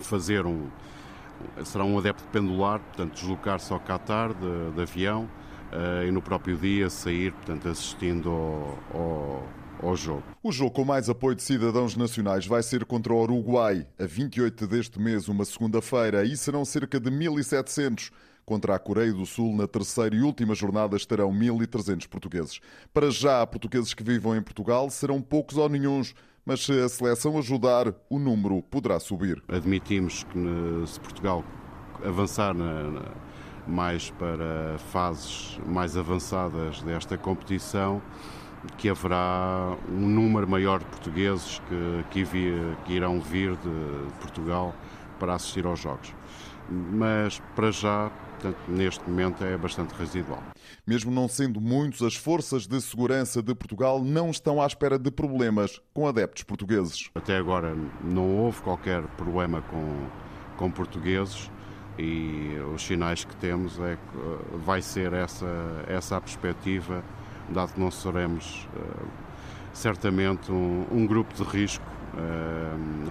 fazer 0.00 0.46
um. 0.46 0.68
Será 1.64 1.84
um 1.84 1.98
adepto 1.98 2.22
pendular, 2.28 2.78
portanto, 2.78 3.14
deslocar-se 3.14 3.72
ao 3.72 3.80
Qatar 3.80 4.32
de, 4.32 4.70
de 4.74 4.82
avião 4.82 5.28
uh, 5.72 6.06
e 6.06 6.10
no 6.10 6.22
próprio 6.22 6.56
dia 6.56 6.88
sair, 6.88 7.32
portanto, 7.32 7.68
assistindo 7.68 8.30
ao, 8.30 9.42
ao, 9.82 9.96
jogo. 9.96 10.22
O 10.42 10.52
jogo 10.52 10.70
com 10.70 10.84
mais 10.84 11.08
apoio 11.08 11.34
de 11.34 11.42
cidadãos 11.42 11.96
nacionais 11.96 12.46
vai 12.46 12.62
ser 12.62 12.84
contra 12.84 13.12
o 13.12 13.22
Uruguai, 13.22 13.86
a 13.98 14.06
28 14.06 14.66
deste 14.66 15.00
mês, 15.00 15.26
uma 15.28 15.44
segunda-feira, 15.44 16.24
e 16.24 16.36
serão 16.36 16.64
cerca 16.64 17.00
de 17.00 17.10
1.700. 17.10 18.10
Contra 18.44 18.74
a 18.74 18.78
Coreia 18.78 19.12
do 19.12 19.24
Sul, 19.24 19.54
na 19.54 19.68
terceira 19.68 20.16
e 20.16 20.20
última 20.20 20.52
jornada, 20.54 20.96
estarão 20.96 21.32
1.300 21.32 22.08
portugueses. 22.08 22.60
Para 22.92 23.08
já, 23.08 23.46
portugueses 23.46 23.94
que 23.94 24.02
vivam 24.02 24.36
em 24.36 24.42
Portugal 24.42 24.90
serão 24.90 25.22
poucos 25.22 25.56
ou 25.56 25.68
nenhums 25.68 26.12
mas 26.44 26.64
se 26.64 26.72
a 26.80 26.88
seleção 26.88 27.38
ajudar, 27.38 27.94
o 28.10 28.18
número 28.18 28.62
poderá 28.62 28.98
subir. 28.98 29.42
Admitimos 29.48 30.24
que 30.24 30.86
se 30.86 30.98
Portugal 31.00 31.44
avançar 32.04 32.52
na, 32.54 32.90
na, 32.90 33.02
mais 33.66 34.10
para 34.10 34.76
fases 34.90 35.58
mais 35.66 35.96
avançadas 35.96 36.82
desta 36.82 37.16
competição, 37.16 38.02
que 38.76 38.88
haverá 38.88 39.76
um 39.88 40.06
número 40.06 40.48
maior 40.48 40.80
de 40.80 40.86
portugueses 40.86 41.60
que, 41.68 42.04
que, 42.10 42.24
vi, 42.24 42.52
que 42.84 42.92
irão 42.92 43.20
vir 43.20 43.56
de 43.56 44.12
Portugal 44.20 44.74
para 45.18 45.34
assistir 45.34 45.66
aos 45.66 45.80
Jogos. 45.80 46.12
Mas, 46.92 47.40
para 47.54 47.70
já, 47.70 48.10
portanto, 48.10 48.58
neste 48.68 49.08
momento 49.08 49.44
é 49.44 49.56
bastante 49.56 49.92
residual. 49.94 50.42
Mesmo 50.86 51.10
não 51.10 51.28
sendo 51.28 51.60
muitos, 51.60 52.02
as 52.02 52.16
forças 52.16 52.66
de 52.66 52.80
segurança 52.80 53.42
de 53.42 53.54
Portugal 53.54 54.02
não 54.02 54.30
estão 54.30 54.60
à 54.60 54.66
espera 54.66 54.98
de 54.98 55.10
problemas 55.10 55.80
com 55.92 56.06
adeptos 56.06 56.42
portugueses. 56.42 57.10
Até 57.14 57.36
agora 57.36 57.76
não 58.02 58.36
houve 58.36 58.60
qualquer 58.62 59.02
problema 59.16 59.62
com, 59.62 60.06
com 60.56 60.70
portugueses 60.70 61.50
e 61.98 62.56
os 62.74 62.82
sinais 62.82 63.24
que 63.24 63.36
temos 63.36 63.78
é 63.78 63.96
que 63.96 64.18
eh, 64.18 64.56
vai 64.64 64.80
ser 64.80 65.12
essa, 65.12 65.46
essa 65.86 66.16
a 66.16 66.20
perspectiva, 66.20 67.04
dado 67.50 67.74
que 67.74 67.80
não 67.80 67.90
seremos 67.90 68.66
uh, 68.74 69.06
certamente 69.74 70.50
um, 70.50 70.86
um 70.90 71.06
grupo 71.06 71.34
de 71.34 71.42
risco 71.42 71.84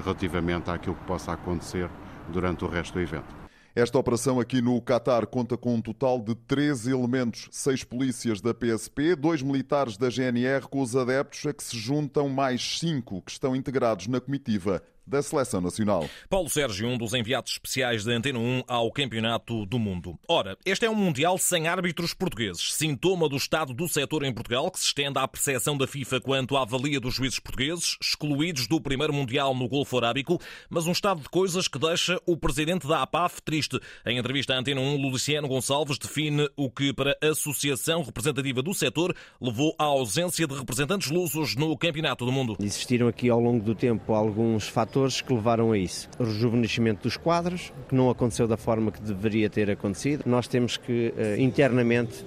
relativamente 0.03 0.69
àquilo 0.69 0.95
que 0.95 1.03
possa 1.05 1.33
acontecer 1.33 1.89
durante 2.29 2.63
o 2.63 2.67
resto 2.67 2.93
do 2.93 3.01
evento. 3.01 3.40
Esta 3.73 3.97
operação 3.97 4.37
aqui 4.37 4.61
no 4.61 4.81
Catar 4.81 5.25
conta 5.25 5.55
com 5.55 5.75
um 5.75 5.81
total 5.81 6.19
de 6.19 6.35
13 6.35 6.91
elementos, 6.91 7.47
seis 7.51 7.85
polícias 7.85 8.41
da 8.41 8.53
PSP, 8.53 9.15
dois 9.15 9.41
militares 9.41 9.95
da 9.95 10.09
GNR 10.09 10.67
com 10.69 10.81
os 10.81 10.93
adeptos 10.93 11.45
a 11.45 11.53
que 11.53 11.63
se 11.63 11.77
juntam 11.77 12.27
mais 12.27 12.79
cinco 12.79 13.21
que 13.21 13.31
estão 13.31 13.55
integrados 13.55 14.07
na 14.07 14.19
comitiva 14.19 14.83
da 15.05 15.21
Seleção 15.21 15.59
Nacional. 15.59 16.09
Paulo 16.29 16.49
Sérgio, 16.49 16.87
um 16.87 16.97
dos 16.97 17.13
enviados 17.13 17.53
especiais 17.53 18.03
da 18.03 18.13
Antena 18.13 18.39
1 18.39 18.63
ao 18.67 18.91
Campeonato 18.91 19.65
do 19.65 19.79
Mundo. 19.79 20.17
Ora, 20.27 20.57
este 20.65 20.85
é 20.85 20.89
um 20.89 20.95
Mundial 20.95 21.37
sem 21.37 21.67
árbitros 21.67 22.13
portugueses, 22.13 22.73
sintoma 22.73 23.27
do 23.27 23.35
estado 23.35 23.73
do 23.73 23.87
setor 23.87 24.23
em 24.23 24.33
Portugal, 24.33 24.69
que 24.69 24.79
se 24.79 24.85
estende 24.85 25.17
à 25.17 25.27
percepção 25.27 25.77
da 25.77 25.87
FIFA 25.87 26.21
quanto 26.21 26.55
à 26.55 26.61
avalia 26.61 26.99
dos 26.99 27.15
juízes 27.15 27.39
portugueses, 27.39 27.97
excluídos 28.01 28.67
do 28.67 28.79
primeiro 28.79 29.13
Mundial 29.13 29.55
no 29.55 29.67
Golfo 29.67 29.97
Arábico, 29.97 30.39
mas 30.69 30.85
um 30.85 30.91
estado 30.91 31.21
de 31.21 31.29
coisas 31.29 31.67
que 31.67 31.79
deixa 31.79 32.19
o 32.25 32.37
presidente 32.37 32.87
da 32.87 33.01
APAF 33.01 33.41
triste. 33.41 33.79
Em 34.05 34.17
entrevista 34.17 34.53
à 34.53 34.59
Antena 34.59 34.81
1, 34.81 34.97
Luciano 34.97 35.47
Gonçalves 35.47 35.97
define 35.97 36.49
o 36.55 36.69
que, 36.69 36.93
para 36.93 37.17
a 37.21 37.27
Associação 37.27 38.03
Representativa 38.03 38.61
do 38.61 38.73
Setor, 38.73 39.15
levou 39.41 39.73
à 39.77 39.85
ausência 39.85 40.47
de 40.47 40.55
representantes 40.55 41.09
lusos 41.09 41.55
no 41.55 41.75
Campeonato 41.77 42.25
do 42.25 42.31
Mundo. 42.31 42.55
Existiram 42.59 43.07
aqui 43.07 43.29
ao 43.29 43.39
longo 43.39 43.63
do 43.63 43.73
tempo 43.73 44.13
alguns 44.13 44.67
fatores 44.67 44.90
fatores 44.91 45.21
que 45.21 45.33
levaram 45.33 45.71
a 45.71 45.77
isso. 45.77 46.09
O 46.19 46.23
rejuvenescimento 46.25 47.03
dos 47.03 47.15
quadros, 47.15 47.71
que 47.87 47.95
não 47.95 48.09
aconteceu 48.09 48.45
da 48.45 48.57
forma 48.57 48.91
que 48.91 49.01
deveria 49.01 49.49
ter 49.49 49.71
acontecido. 49.71 50.23
Nós 50.25 50.49
temos 50.49 50.75
que, 50.75 51.13
eh, 51.17 51.37
internamente, 51.39 52.25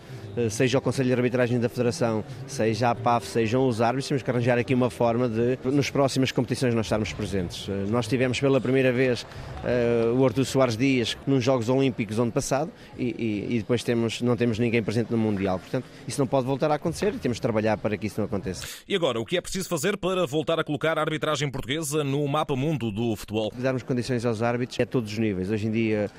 seja 0.51 0.79
o 0.79 0.81
Conselho 0.81 1.09
de 1.09 1.15
Arbitragem 1.15 1.59
da 1.59 1.69
Federação, 1.69 2.25
seja 2.47 2.91
a 2.91 2.95
PAF, 2.95 3.27
sejam 3.27 3.67
os 3.67 3.81
árbitros, 3.81 4.09
temos 4.09 4.23
que 4.23 4.31
arranjar 4.31 4.59
aqui 4.59 4.75
uma 4.75 4.91
forma 4.91 5.29
de, 5.29 5.59
nas 5.65 5.91
próximas 5.91 6.33
competições, 6.33 6.75
nós 6.75 6.87
estarmos 6.87 7.13
presentes. 7.13 7.69
Eh, 7.69 7.87
nós 7.89 8.07
tivemos 8.07 8.41
pela 8.41 8.61
primeira 8.61 8.93
vez 8.93 9.23
uh, 9.23 10.15
o 10.15 10.25
Artur 10.25 10.45
Soares 10.45 10.77
Dias 10.77 11.17
nos 11.27 11.43
Jogos 11.43 11.69
Olímpicos 11.69 12.19
ano 12.19 12.33
passado 12.33 12.71
e, 12.99 13.05
e, 13.05 13.55
e, 13.55 13.59
depois 13.59 13.83
temos, 13.83 14.21
não 14.23 14.37
temos 14.37 14.59
ninguém 14.59 14.83
presente 14.83 15.11
no 15.11 15.19
Mundial. 15.19 15.59
Portanto, 15.59 15.87
isso 16.07 16.21
não 16.21 16.27
pode 16.27 16.47
voltar 16.47 16.71
a 16.71 16.75
acontecer 16.75 17.15
e 17.15 17.19
temos 17.19 17.37
de 17.39 17.43
trabalhar 17.43 17.79
para 17.79 17.97
que 17.97 18.07
isso 18.07 18.21
não 18.21 18.27
aconteça. 18.27 18.67
E 18.89 18.95
agora, 18.95 19.21
o 19.21 19.25
que 19.25 19.37
é 19.37 19.41
preciso 19.41 19.69
fazer 19.69 19.97
para 19.97 20.27
voltar 20.27 20.59
a 20.59 20.65
colocar 20.65 20.99
a 20.99 21.03
arbitragem 21.03 21.51
portuguesa 21.51 22.05
no 22.05 22.27
mapa 22.27 22.57
mundo 22.57 22.91
do 22.91 23.15
futebol? 23.17 23.53
Darmos 23.57 23.83
condições 23.83 24.25
aos 24.25 24.43
árbitros 24.43 24.79
a 24.81 24.87
todos 24.87 25.13
os 25.13 25.19
níveis. 25.19 25.51
Hoje 25.51 25.67
em 25.67 25.71
dia, 25.71 26.11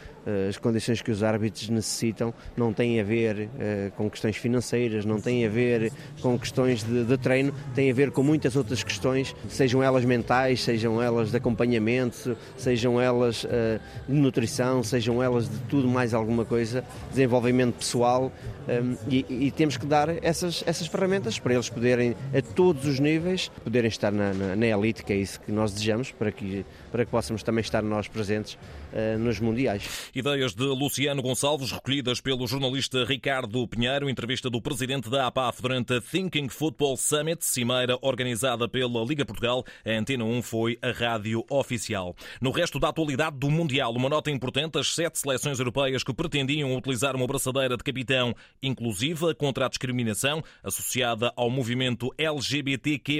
as 0.49 0.57
condições 0.57 1.01
que 1.01 1.11
os 1.11 1.23
árbitros 1.23 1.69
necessitam 1.69 2.33
não 2.57 2.73
têm 2.73 2.99
a 2.99 3.03
ver 3.03 3.47
uh, 3.47 3.91
com 3.95 4.04
questões 4.09 4.37
financeiras, 4.37 5.05
não 5.05 5.19
têm 5.19 5.45
a 5.45 5.49
ver 5.49 5.91
com 6.21 6.37
questões 6.37 6.83
de, 6.83 7.03
de, 7.03 7.17
treino, 7.17 7.53
têm 7.73 7.89
a 7.89 7.93
ver 7.93 8.11
com 8.11 8.23
muitas 8.23 8.55
outras 8.55 8.83
questões, 8.83 9.35
sejam 9.49 9.81
elas 9.81 10.05
mentais, 10.05 10.61
sejam 10.61 11.01
elas 11.01 11.31
de 11.31 11.37
acompanhamento, 11.37 12.37
sejam 12.57 12.99
elas 12.99 13.43
uh, 13.43 13.79
de 14.07 14.13
nutrição, 14.13 14.83
sejam 14.83 15.21
elas 15.21 15.49
de 15.49 15.57
tudo 15.69 15.87
mais 15.87 16.13
alguma 16.13 16.45
coisa, 16.45 16.83
desenvolvimento 17.11 17.75
pessoal 17.75 18.31
um, 18.67 18.97
e, 19.09 19.25
e, 19.47 19.51
temos 19.51 19.77
que 19.77 19.85
dar 19.85 20.09
essas, 20.23 20.63
essas 20.65 20.87
ferramentas 20.87 21.37
para 21.37 21.53
eles 21.53 21.69
poderem, 21.69 22.15
a 22.35 22.41
todos 22.41 22.85
os 22.85 22.99
níveis, 22.99 23.51
poderem 23.63 23.87
estar 23.87 24.11
na, 24.11 24.33
na, 24.33 24.55
na 24.55 24.65
elite, 24.65 25.03
que 25.03 25.13
é 25.13 25.15
isso 25.15 25.39
que 25.39 25.51
nós 25.51 25.71
desejamos, 25.71 26.11
para 26.11 26.31
que, 26.31 26.65
para 26.95 27.03
que 27.03 27.11
possamos 27.11 27.43
também 27.43 27.59
estar 27.59 27.83
nós 27.83 28.07
presentes 28.07 28.53
uh, 28.53 29.19
nos 29.19 29.37
Mundiais. 29.37 30.09
Ideias 30.15 30.55
de 30.55 30.63
Luciano 30.63 31.21
Gonçalves, 31.21 31.73
recolhidas 31.73 32.21
pelo 32.21 32.47
jornalista 32.47 33.03
Ricardo 33.03 33.67
Pinheiro, 33.67 34.09
entrevista 34.09 34.49
do 34.49 34.61
presidente 34.61 35.09
da 35.09 35.27
APAF 35.27 35.61
durante 35.61 35.95
a 35.95 35.99
Thinking 35.99 36.47
Football 36.47 36.95
Summit, 36.95 37.43
cimeira 37.43 37.99
organizada 38.01 38.69
pela 38.69 39.03
Liga 39.03 39.25
Portugal. 39.25 39.65
A 39.85 39.89
Antena 39.91 40.23
1 40.23 40.41
foi 40.41 40.79
a 40.81 40.91
rádio 40.91 41.43
oficial. 41.49 42.15
No 42.39 42.49
resto 42.49 42.79
da 42.79 42.87
atualidade 42.87 43.35
do 43.39 43.51
Mundial, 43.51 43.91
uma 43.91 44.07
nota 44.07 44.31
importante: 44.31 44.79
as 44.79 44.95
sete 44.95 45.19
seleções 45.19 45.59
europeias 45.59 46.01
que 46.01 46.13
pretendiam 46.13 46.73
utilizar 46.77 47.13
uma 47.13 47.27
braçadeira 47.27 47.75
de 47.75 47.83
capitão 47.83 48.33
inclusiva 48.63 49.35
contra 49.35 49.65
a 49.65 49.69
discriminação 49.69 50.41
associada 50.63 51.33
ao 51.35 51.49
movimento 51.49 52.09
LGBTQ, 52.17 53.19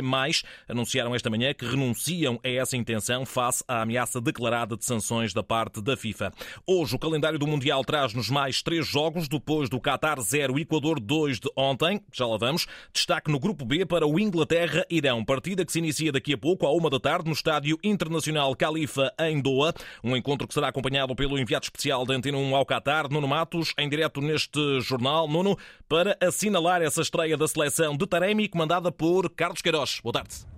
anunciaram 0.66 1.14
esta 1.14 1.30
manhã 1.30 1.54
que 1.54 1.66
renunciam 1.66 2.40
a 2.42 2.48
essa 2.48 2.78
intenção 2.78 3.26
face 3.26 3.65
à 3.68 3.82
ameaça 3.82 4.22
declarada 4.22 4.76
de 4.78 4.86
sanções 4.86 5.34
da 5.34 5.44
parte 5.44 5.82
da 5.82 5.98
FIFA. 5.98 6.34
Hoje, 6.66 6.96
o 6.96 7.00
calendário 7.00 7.40
do 7.40 7.48
Mundial 7.48 7.84
traz-nos 7.84 8.30
mais 8.30 8.62
três 8.62 8.88
jogos 8.88 9.28
depois 9.28 9.70
do 9.70 9.80
Qatar 9.80 10.20
0 10.20 10.60
Equador 10.60 11.00
2 11.00 11.40
de 11.40 11.50
ontem. 11.56 12.02
Já 12.14 12.26
lá 12.26 12.38
vamos. 12.38 12.68
Destaque 12.94 13.32
no 13.32 13.40
grupo 13.40 13.66
B 13.66 13.86
para 13.86 14.08
o 14.08 14.20
Inglaterra-Irão. 14.20 15.24
Partida 15.24 15.66
que 15.66 15.72
se 15.72 15.80
inicia 15.80 16.12
daqui 16.12 16.34
a 16.34 16.38
pouco, 16.38 16.66
à 16.66 16.72
uma 16.72 16.90
da 16.90 17.00
tarde, 17.00 17.28
no 17.28 17.34
Estádio 17.34 17.78
Internacional 17.84 18.56
Khalifa, 18.56 19.14
em 19.20 19.42
Doha. 19.42 19.74
Um 20.04 20.16
encontro 20.16 20.48
que 20.48 20.54
será 20.54 20.70
acompanhado 20.70 21.16
pelo 21.16 21.38
enviado 21.38 21.66
especial 21.66 22.06
da 22.06 22.14
Antena 22.14 22.38
1 22.38 22.56
ao 22.56 22.66
Qatar, 22.66 23.12
Nuno 23.12 23.28
Matos, 23.28 23.74
em 23.78 23.90
direto 23.90 24.22
neste 24.22 24.80
jornal. 24.82 25.28
Nuno, 25.28 25.58
para 25.88 26.18
assinalar 26.22 26.82
essa 26.82 27.02
estreia 27.02 27.38
da 27.38 27.48
seleção 27.48 27.96
de 27.96 28.06
Taremi, 28.08 28.48
comandada 28.48 28.92
por 28.92 29.30
Carlos 29.30 29.62
Queiroz. 29.62 30.00
Boa 30.04 30.14
tarde. 30.14 30.55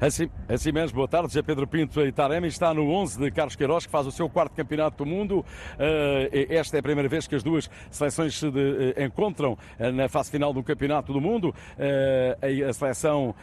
Assim, 0.00 0.30
assim 0.48 0.72
mesmo, 0.72 0.96
boa 0.96 1.06
tarde. 1.06 1.34
Já 1.34 1.42
Pedro 1.42 1.66
Pinto 1.66 2.00
e 2.00 2.10
Taremi 2.10 2.48
está 2.48 2.72
no 2.72 2.90
11 2.90 3.20
de 3.20 3.30
Carlos 3.30 3.54
Queiroz, 3.54 3.84
que 3.84 3.92
faz 3.92 4.06
o 4.06 4.10
seu 4.10 4.30
quarto 4.30 4.56
campeonato 4.56 5.04
do 5.04 5.06
mundo. 5.06 5.44
Eh, 5.78 6.46
esta 6.48 6.78
é 6.78 6.80
a 6.80 6.82
primeira 6.82 7.06
vez 7.06 7.26
que 7.26 7.34
as 7.34 7.42
duas 7.42 7.68
seleções 7.90 8.38
se 8.38 8.46
eh, 8.46 9.04
encontram 9.04 9.58
eh, 9.78 9.92
na 9.92 10.08
fase 10.08 10.30
final 10.30 10.54
do 10.54 10.62
campeonato 10.62 11.12
do 11.12 11.20
mundo. 11.20 11.54
A 12.40 12.72
seleção 12.72 13.34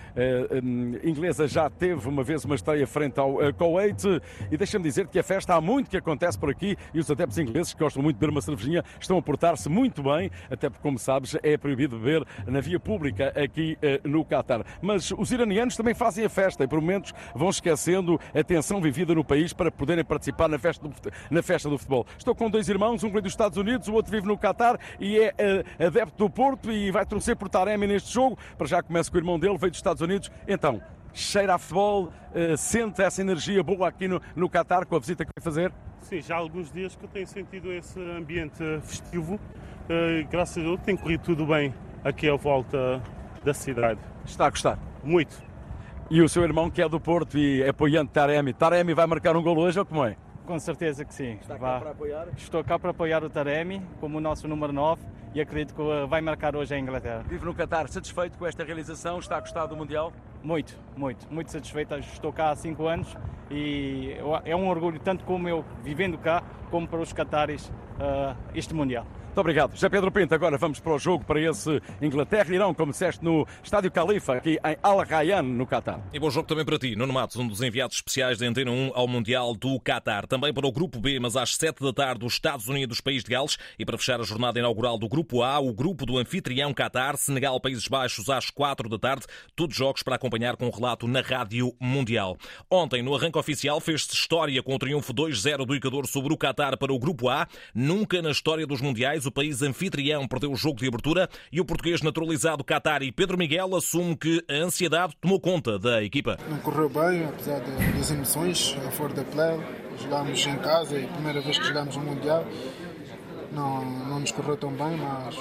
inglesa 1.03 1.47
já 1.47 1.69
teve 1.69 2.07
uma 2.09 2.23
vez 2.23 2.43
uma 2.43 2.55
estreia 2.55 2.87
frente 2.87 3.19
ao 3.19 3.37
Kuwait. 3.53 4.03
E 4.51 4.57
deixa-me 4.57 4.83
dizer 4.83 5.07
que 5.07 5.19
a 5.19 5.23
festa 5.23 5.53
há 5.53 5.61
muito 5.61 5.91
que 5.91 5.97
acontece 5.97 6.39
por 6.39 6.49
aqui 6.49 6.75
e 6.91 6.99
os 6.99 7.11
adeptos 7.11 7.37
ingleses 7.37 7.71
que 7.71 7.79
gostam 7.79 8.01
muito 8.01 8.15
de 8.15 8.19
beber 8.19 8.31
uma 8.31 8.41
cervejinha 8.41 8.83
estão 8.99 9.17
a 9.17 9.21
portar-se 9.21 9.69
muito 9.69 10.01
bem, 10.01 10.31
até 10.49 10.69
porque, 10.69 10.81
como 10.81 10.97
sabes, 10.97 11.37
é 11.43 11.55
proibido 11.55 11.99
beber 11.99 12.25
na 12.47 12.61
via 12.61 12.79
pública 12.79 13.31
aqui 13.39 13.77
no 14.03 14.25
Qatar. 14.25 14.65
Mas 14.81 15.11
os 15.11 15.31
iranianos 15.31 15.75
também 15.75 15.93
fazem 15.93 16.25
a 16.25 16.29
festa 16.29 16.46
festa 16.47 16.63
e 16.63 16.67
por 16.67 16.79
momentos 16.79 17.13
vão 17.35 17.49
esquecendo 17.49 18.19
a 18.33 18.43
tensão 18.43 18.79
vivida 18.79 19.13
no 19.13 19.23
país 19.23 19.51
para 19.51 19.69
poderem 19.69 20.03
participar 20.03 20.47
na 20.47 20.57
festa 20.57 20.87
do, 20.87 20.93
na 21.29 21.43
festa 21.43 21.69
do 21.69 21.77
futebol. 21.77 22.05
Estou 22.17 22.33
com 22.33 22.49
dois 22.49 22.69
irmãos, 22.69 23.03
um 23.03 23.09
veio 23.09 23.21
dos 23.21 23.33
Estados 23.33 23.57
Unidos, 23.57 23.87
o 23.87 23.93
outro 23.93 24.11
vive 24.11 24.25
no 24.25 24.37
Qatar 24.37 24.79
e 24.99 25.19
é 25.19 25.33
uh, 25.79 25.87
adepto 25.87 26.17
do 26.17 26.29
Porto 26.29 26.71
e 26.71 26.89
vai 26.89 27.05
torcer 27.05 27.35
por 27.35 27.49
Taremi 27.49 27.85
neste 27.85 28.13
jogo. 28.13 28.37
Para 28.57 28.67
já 28.67 28.81
começa 28.81 29.11
com 29.11 29.17
o 29.17 29.19
irmão 29.19 29.37
dele, 29.37 29.57
veio 29.57 29.71
dos 29.71 29.77
Estados 29.77 30.01
Unidos. 30.01 30.31
Então, 30.47 30.81
cheira 31.13 31.55
a 31.55 31.57
futebol, 31.57 32.05
uh, 32.05 32.57
sente 32.57 33.01
essa 33.01 33.19
energia 33.21 33.61
boa 33.61 33.89
aqui 33.89 34.07
no, 34.07 34.21
no 34.35 34.49
Qatar 34.49 34.85
com 34.85 34.95
a 34.95 34.99
visita 34.99 35.25
que 35.25 35.31
vai 35.37 35.43
fazer? 35.43 35.73
Sim, 36.01 36.21
já 36.21 36.35
há 36.35 36.37
alguns 36.37 36.71
dias 36.71 36.95
que 36.95 37.03
eu 37.03 37.09
tenho 37.09 37.27
sentido 37.27 37.73
esse 37.73 37.99
ambiente 37.99 38.63
festivo. 38.83 39.35
Uh, 39.35 40.25
graças 40.29 40.57
a 40.57 40.61
Deus 40.61 40.79
tem 40.85 40.95
corrido 40.95 41.23
tudo 41.23 41.45
bem 41.45 41.73
aqui 42.05 42.29
à 42.29 42.35
volta 42.35 43.01
da 43.43 43.53
cidade. 43.53 43.99
Está 44.25 44.45
a 44.45 44.49
gostar? 44.49 44.79
Muito. 45.03 45.47
E 46.09 46.21
o 46.21 46.29
seu 46.29 46.41
irmão 46.43 46.71
que 46.71 46.81
é 46.81 46.87
do 46.87 47.01
Porto 47.01 47.37
e 47.37 47.61
é 47.61 47.67
apoiante 47.67 48.13
Taremi. 48.13 48.53
Taremi 48.53 48.93
vai 48.93 49.05
marcar 49.05 49.35
um 49.35 49.43
gol 49.43 49.57
hoje 49.57 49.77
ou 49.77 49.85
como 49.85 50.05
é? 50.05 50.15
Com 50.45 50.57
certeza 50.57 51.03
que 51.03 51.13
sim. 51.13 51.33
Está 51.41 51.59
cá 51.59 51.81
para 51.81 51.91
apoiar? 51.91 52.27
Estou 52.37 52.63
cá 52.63 52.79
para 52.79 52.91
apoiar 52.91 53.25
o 53.25 53.29
Taremi 53.29 53.81
como 53.99 54.17
o 54.17 54.21
nosso 54.21 54.47
número 54.47 54.71
9 54.71 55.01
e 55.35 55.41
acredito 55.41 55.75
que 55.75 55.81
vai 56.07 56.21
marcar 56.21 56.55
hoje 56.55 56.73
a 56.73 56.79
Inglaterra. 56.79 57.25
Vive 57.27 57.45
no 57.45 57.53
Qatar, 57.53 57.89
satisfeito 57.89 58.37
com 58.37 58.47
esta 58.47 58.63
realização? 58.63 59.19
Está 59.19 59.35
a 59.35 59.41
gostar 59.41 59.65
do 59.65 59.75
Mundial? 59.75 60.13
Muito, 60.41 60.79
muito, 60.95 61.27
muito 61.29 61.51
satisfeito. 61.51 61.93
Estou 61.95 62.31
cá 62.31 62.51
há 62.51 62.55
5 62.55 62.87
anos 62.87 63.17
e 63.51 64.15
é 64.45 64.55
um 64.55 64.69
orgulho, 64.69 65.01
tanto 65.01 65.25
como 65.25 65.49
eu 65.49 65.65
vivendo 65.83 66.17
cá, 66.17 66.41
como 66.71 66.87
para 66.87 67.01
os 67.01 67.11
cataris, 67.11 67.67
uh, 67.67 68.33
este 68.55 68.73
Mundial. 68.73 69.05
Muito 69.37 69.45
obrigado. 69.45 69.77
Já 69.77 69.87
Pedro 69.87 70.11
Pinto, 70.11 70.33
agora 70.33 70.57
vamos 70.57 70.79
para 70.79 70.93
o 70.93 70.97
jogo, 70.97 71.23
para 71.23 71.39
esse 71.39 71.79
Inglaterra-Irão, 72.01 72.73
como 72.73 72.91
disseste, 72.91 73.23
no 73.23 73.45
Estádio 73.63 73.91
Califa, 73.91 74.33
aqui 74.33 74.53
em 74.65 74.77
Al 74.81 74.97
Rayyan, 75.05 75.43
no 75.43 75.67
Qatar. 75.67 76.01
E 76.11 76.17
bom 76.17 76.31
jogo 76.31 76.47
também 76.47 76.65
para 76.65 76.79
ti, 76.79 76.95
Nuno 76.95 77.13
Matos, 77.13 77.35
um 77.35 77.47
dos 77.47 77.61
enviados 77.61 77.97
especiais 77.97 78.39
da 78.39 78.47
Antena 78.47 78.71
1 78.71 78.93
ao 78.95 79.07
Mundial 79.07 79.53
do 79.53 79.79
Qatar. 79.79 80.25
Também 80.25 80.51
para 80.51 80.65
o 80.65 80.71
Grupo 80.71 80.99
B, 80.99 81.19
mas 81.19 81.35
às 81.35 81.55
7 81.55 81.83
da 81.83 81.93
tarde, 81.93 82.25
os 82.25 82.33
Estados 82.33 82.67
Unidos, 82.67 82.99
País 82.99 83.23
de 83.23 83.29
Gales. 83.29 83.59
E 83.77 83.85
para 83.85 83.95
fechar 83.95 84.19
a 84.19 84.23
jornada 84.23 84.57
inaugural 84.57 84.97
do 84.97 85.07
Grupo 85.07 85.43
A, 85.43 85.59
o 85.59 85.71
grupo 85.71 86.03
do 86.03 86.17
anfitrião 86.17 86.73
Qatar, 86.73 87.15
Senegal, 87.15 87.59
Países 87.59 87.87
Baixos, 87.87 88.31
às 88.31 88.49
4 88.49 88.89
da 88.89 88.97
tarde. 88.97 89.27
Todos 89.55 89.77
jogos 89.77 90.01
para 90.01 90.15
acompanhar 90.15 90.55
com 90.55 90.65
um 90.65 90.71
relato 90.71 91.07
na 91.07 91.21
Rádio 91.21 91.75
Mundial. 91.79 92.37
Ontem, 92.71 93.03
no 93.03 93.13
arranque 93.13 93.37
oficial, 93.37 93.79
fez-se 93.79 94.15
história 94.15 94.63
com 94.63 94.73
o 94.73 94.79
triunfo 94.79 95.13
2-0 95.13 95.63
do 95.63 95.75
Equador 95.75 96.07
sobre 96.07 96.33
o 96.33 96.37
Qatar 96.37 96.75
para 96.75 96.91
o 96.91 96.97
Grupo 96.97 97.29
A. 97.29 97.47
Nunca 97.75 98.19
na 98.19 98.31
história 98.31 98.65
dos 98.65 98.81
Mundiais 98.81 99.26
o 99.27 99.31
país 99.31 99.61
anfitrião 99.61 100.27
perdeu 100.27 100.51
o 100.51 100.55
jogo 100.55 100.79
de 100.79 100.87
abertura 100.87 101.29
e 101.51 101.59
o 101.59 101.65
português 101.65 102.01
naturalizado 102.01 102.63
Qatari 102.63 103.11
Pedro 103.11 103.37
Miguel 103.37 103.75
assume 103.75 104.15
que 104.15 104.43
a 104.49 104.53
ansiedade 104.53 105.15
tomou 105.19 105.39
conta 105.39 105.77
da 105.79 106.03
equipa. 106.03 106.37
Não 106.49 106.57
correu 106.59 106.89
bem, 106.89 107.25
apesar 107.25 107.59
das 107.59 108.11
emoções, 108.11 108.75
a 108.85 108.91
fora 108.91 109.13
da 109.13 109.23
play. 109.23 109.59
Jogámos 110.01 110.45
em 110.45 110.57
casa, 110.57 110.97
é 110.97 111.05
a 111.05 111.07
primeira 111.07 111.41
vez 111.41 111.57
que 111.57 111.65
jogámos 111.65 111.95
no 111.95 112.03
Mundial. 112.03 112.45
Não, 113.51 113.83
não 113.83 114.19
nos 114.19 114.31
correu 114.31 114.57
tão 114.57 114.71
bem, 114.71 114.97
mas 114.97 115.35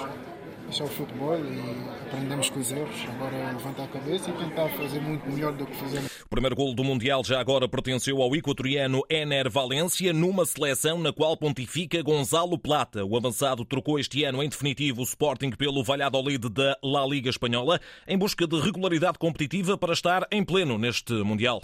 Este 0.69 0.81
é 0.81 0.85
o 0.85 0.87
futebol 0.87 1.37
e 1.39 2.07
aprendemos 2.07 2.49
com 2.49 2.59
os 2.59 2.71
erros. 2.71 2.95
Agora 3.15 3.51
levantar 3.53 3.83
a 3.83 3.87
cabeça 3.87 4.29
e 4.29 4.33
tentar 4.33 4.67
fazer 4.69 4.99
muito 4.99 5.29
melhor 5.29 5.53
do 5.53 5.65
que 5.65 5.75
fizemos. 5.75 6.11
O 6.25 6.29
primeiro 6.29 6.57
gol 6.57 6.75
do 6.75 6.83
Mundial 6.83 7.23
já 7.23 7.39
agora 7.39 7.69
pertenceu 7.69 8.21
ao 8.21 8.35
equatoriano 8.35 9.01
Ener 9.09 9.49
Valência, 9.49 10.11
numa 10.11 10.45
seleção 10.45 10.99
na 10.99 11.13
qual 11.13 11.37
pontifica 11.37 12.01
Gonzalo 12.01 12.59
Plata. 12.59 13.05
O 13.05 13.15
avançado 13.15 13.63
trocou 13.63 13.97
este 13.97 14.25
ano 14.25 14.43
em 14.43 14.49
definitivo 14.49 15.01
o 15.01 15.03
Sporting 15.05 15.51
pelo 15.51 15.83
Valladolid 15.85 16.49
da 16.49 16.77
La 16.83 17.05
Liga 17.05 17.29
Espanhola, 17.29 17.79
em 18.05 18.17
busca 18.17 18.45
de 18.45 18.59
regularidade 18.59 19.17
competitiva 19.17 19.77
para 19.77 19.93
estar 19.93 20.27
em 20.29 20.43
pleno 20.43 20.77
neste 20.77 21.13
Mundial. 21.13 21.61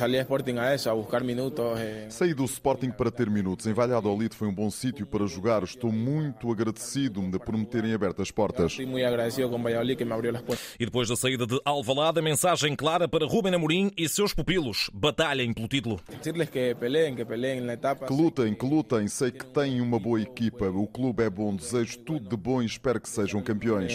Eh. 1.78 2.08
Saí 2.10 2.34
do 2.34 2.46
Sporting 2.46 2.92
para 2.92 3.12
ter 3.12 3.30
minutos. 3.30 3.68
Em 3.68 3.74
Valladolid 3.74 4.34
foi 4.34 4.48
um 4.48 4.54
bom 4.54 4.70
sítio 4.70 5.06
para 5.06 5.26
jogar. 5.26 5.64
Estou 5.64 5.92
muito 5.92 6.50
agradecido 6.50 7.22
por 7.40 7.58
me 7.58 7.66
terem 7.66 7.94
aberto 7.94 8.22
as 8.22 8.32
portas. 8.32 8.78
E 10.80 10.86
depois 10.86 11.10
da 11.10 11.16
saída 11.16 11.46
de 11.46 11.60
Alvalade, 11.66 12.20
a 12.20 12.22
mensagem 12.22 12.76
clara 12.76 13.08
para 13.08 13.26
Ruben 13.26 13.54
Amorim 13.54 13.92
e 13.98 14.08
seus 14.08 14.34
pupilos. 14.34 14.90
Batalhem 14.94 15.54
pelo 15.54 15.68
título. 15.68 16.00
Que 18.08 18.14
lutem, 18.14 18.54
que 18.54 18.66
lutem. 18.66 19.08
Sei 19.08 19.32
que 19.32 19.46
têm 19.46 19.82
uma 19.82 20.00
boa 20.00 20.22
equipa. 20.22 20.66
O 20.70 20.88
clube 20.88 21.24
é 21.24 21.30
bom. 21.30 21.56
Desejo 21.56 22.00
tudo 22.00 22.30
de 22.30 22.38
bom 22.38 22.62
e 22.62 22.66
espero 22.66 23.00
que 23.00 23.10
sejam 23.10 23.42
campeões. 23.42 23.94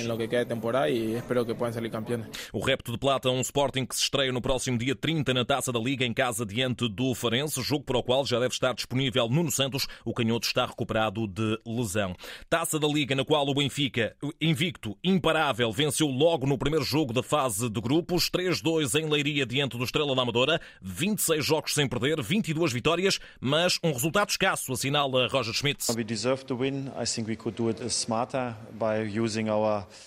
O 2.52 2.61
repto 2.61 2.93
de 2.93 2.99
plata, 2.99 3.31
um 3.31 3.40
Sporting 3.40 3.87
que 3.87 3.95
se 3.97 4.02
estreia 4.02 4.33
no 4.33 4.40
próximo 4.40 4.78
dia 4.78 4.95
30 4.95 5.35
na 5.35 5.45
Taça 5.45 5.73
da 5.73 5.78
Liga 5.78 6.05
em 6.05 6.12
casa 6.14 6.45
diante 6.45 6.88
do 6.88 7.14
Farense, 7.14 7.62
jogo 7.62 7.85
para 7.85 7.99
o 7.99 8.02
qual 8.02 8.25
já 8.25 8.38
deve 8.38 8.52
estar 8.52 8.75
disponível 8.75 9.28
Nuno 9.28 9.50
Santos. 9.50 9.87
O 10.05 10.12
canhoto 10.12 10.47
está 10.47 10.67
recuperado 10.67 11.26
de 11.26 11.59
lesão. 11.67 12.14
Taça 12.49 12.78
da 12.78 12.87
Liga 12.87 13.14
na 13.14 13.25
qual 13.25 13.47
o 13.47 13.55
Benfica, 13.55 14.17
invicto, 14.40 14.88
imparável, 15.02 15.73
venceu 15.73 16.07
logo 16.07 16.47
no 16.47 16.59
primeiro 16.59 16.85
jogo 16.85 17.12
da 17.12 17.23
fase 17.23 17.68
de 17.68 17.80
grupos, 17.80 18.30
3-2 18.30 18.95
em 19.00 19.09
Leiria 19.09 19.47
diante 19.47 19.76
do 19.76 19.85
Estrela 19.85 20.14
da 20.14 20.23
Amadora, 20.23 20.61
26 20.83 21.45
jogos 21.45 21.75
sem 21.75 21.88
perder, 21.88 22.23
22 22.23 22.73
vitórias, 22.73 23.18
mas 23.40 23.78
um 23.83 23.92
resultado 23.92 24.30
escasso, 24.30 24.73
assinala 24.73 25.28
Roger 25.28 25.54
Schmidt. 25.54 25.85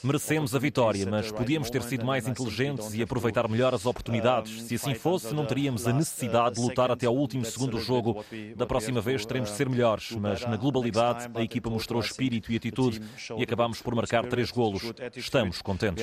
Merecemos 0.04 0.56
a 0.56 0.60
vitória, 0.60 1.06
mas 1.10 1.32
podíamos 1.32 1.70
ter 1.70 1.84
sido 1.84 2.06
mais 2.06 2.28
inteligentes 2.28 2.94
e 2.94 3.02
aproveitar 3.02 3.48
melhor 3.48 3.74
as 3.74 3.86
oportunidades. 3.86 4.64
Se 4.64 4.76
assim 4.76 4.94
fosse, 4.94 5.34
não 5.34 5.46
teríamos 5.46 5.88
a 5.88 5.94
necessidade 5.94 6.56
de 6.56 6.62
lutar 6.62 6.92
até 6.92 7.06
ao 7.06 7.16
último 7.16 7.44
segundo 7.46 7.72
do 7.72 7.80
jogo. 7.80 8.24
Da 8.56 8.66
próxima 8.66 9.02
vez 9.02 9.26
teremos 9.26 9.50
de 9.50 9.58
ser 9.58 9.70
melhores, 9.70 10.12
mas 10.12 10.46
na 10.46 10.58
globalidade 10.58 11.30
a 11.34 11.42
equipa 11.42 11.70
mostrou 11.70 12.02
espírito 12.02 12.52
e 12.52 12.56
atitude 12.56 13.02
e 13.38 13.44
acabamos 13.44 13.82
por 13.82 13.96
marcar 13.96 14.26
três 14.26 14.52
golos. 14.52 14.71
Estamos 15.16 15.62
contentes. 15.62 16.02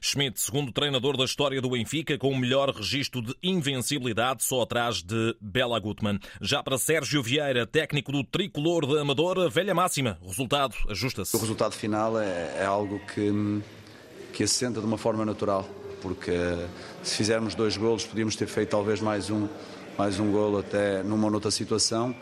Schmidt, 0.00 0.40
segundo 0.40 0.72
treinador 0.72 1.16
da 1.16 1.24
história 1.24 1.60
do 1.60 1.70
Benfica, 1.70 2.18
com 2.18 2.30
o 2.30 2.36
melhor 2.36 2.70
registro 2.70 3.22
de 3.22 3.34
invencibilidade, 3.42 4.42
só 4.42 4.62
atrás 4.62 5.02
de 5.02 5.36
Bela 5.40 5.78
Gutmann. 5.78 6.18
Já 6.40 6.62
para 6.62 6.78
Sérgio 6.78 7.22
Vieira, 7.22 7.66
técnico 7.66 8.12
do 8.12 8.24
tricolor 8.24 8.86
de 8.86 8.98
Amadora, 8.98 9.48
velha 9.48 9.74
máxima. 9.74 10.18
Resultado 10.24 10.74
ajusta-se. 10.88 11.36
O 11.36 11.40
resultado 11.40 11.72
final 11.72 12.18
é, 12.18 12.58
é 12.60 12.64
algo 12.64 13.00
que, 13.14 13.62
que 14.32 14.42
assenta 14.42 14.80
de 14.80 14.86
uma 14.86 14.98
forma 14.98 15.24
natural, 15.24 15.68
porque 16.02 16.32
se 17.02 17.16
fizermos 17.16 17.54
dois 17.54 17.76
golos, 17.76 18.04
podíamos 18.04 18.36
ter 18.36 18.46
feito 18.46 18.70
talvez 18.70 19.00
mais 19.00 19.30
um 19.30 19.48
mais 19.96 20.20
um 20.20 20.30
golo 20.30 20.58
até 20.58 21.02
numa 21.02 21.32
outra 21.32 21.50
situação. 21.50 22.14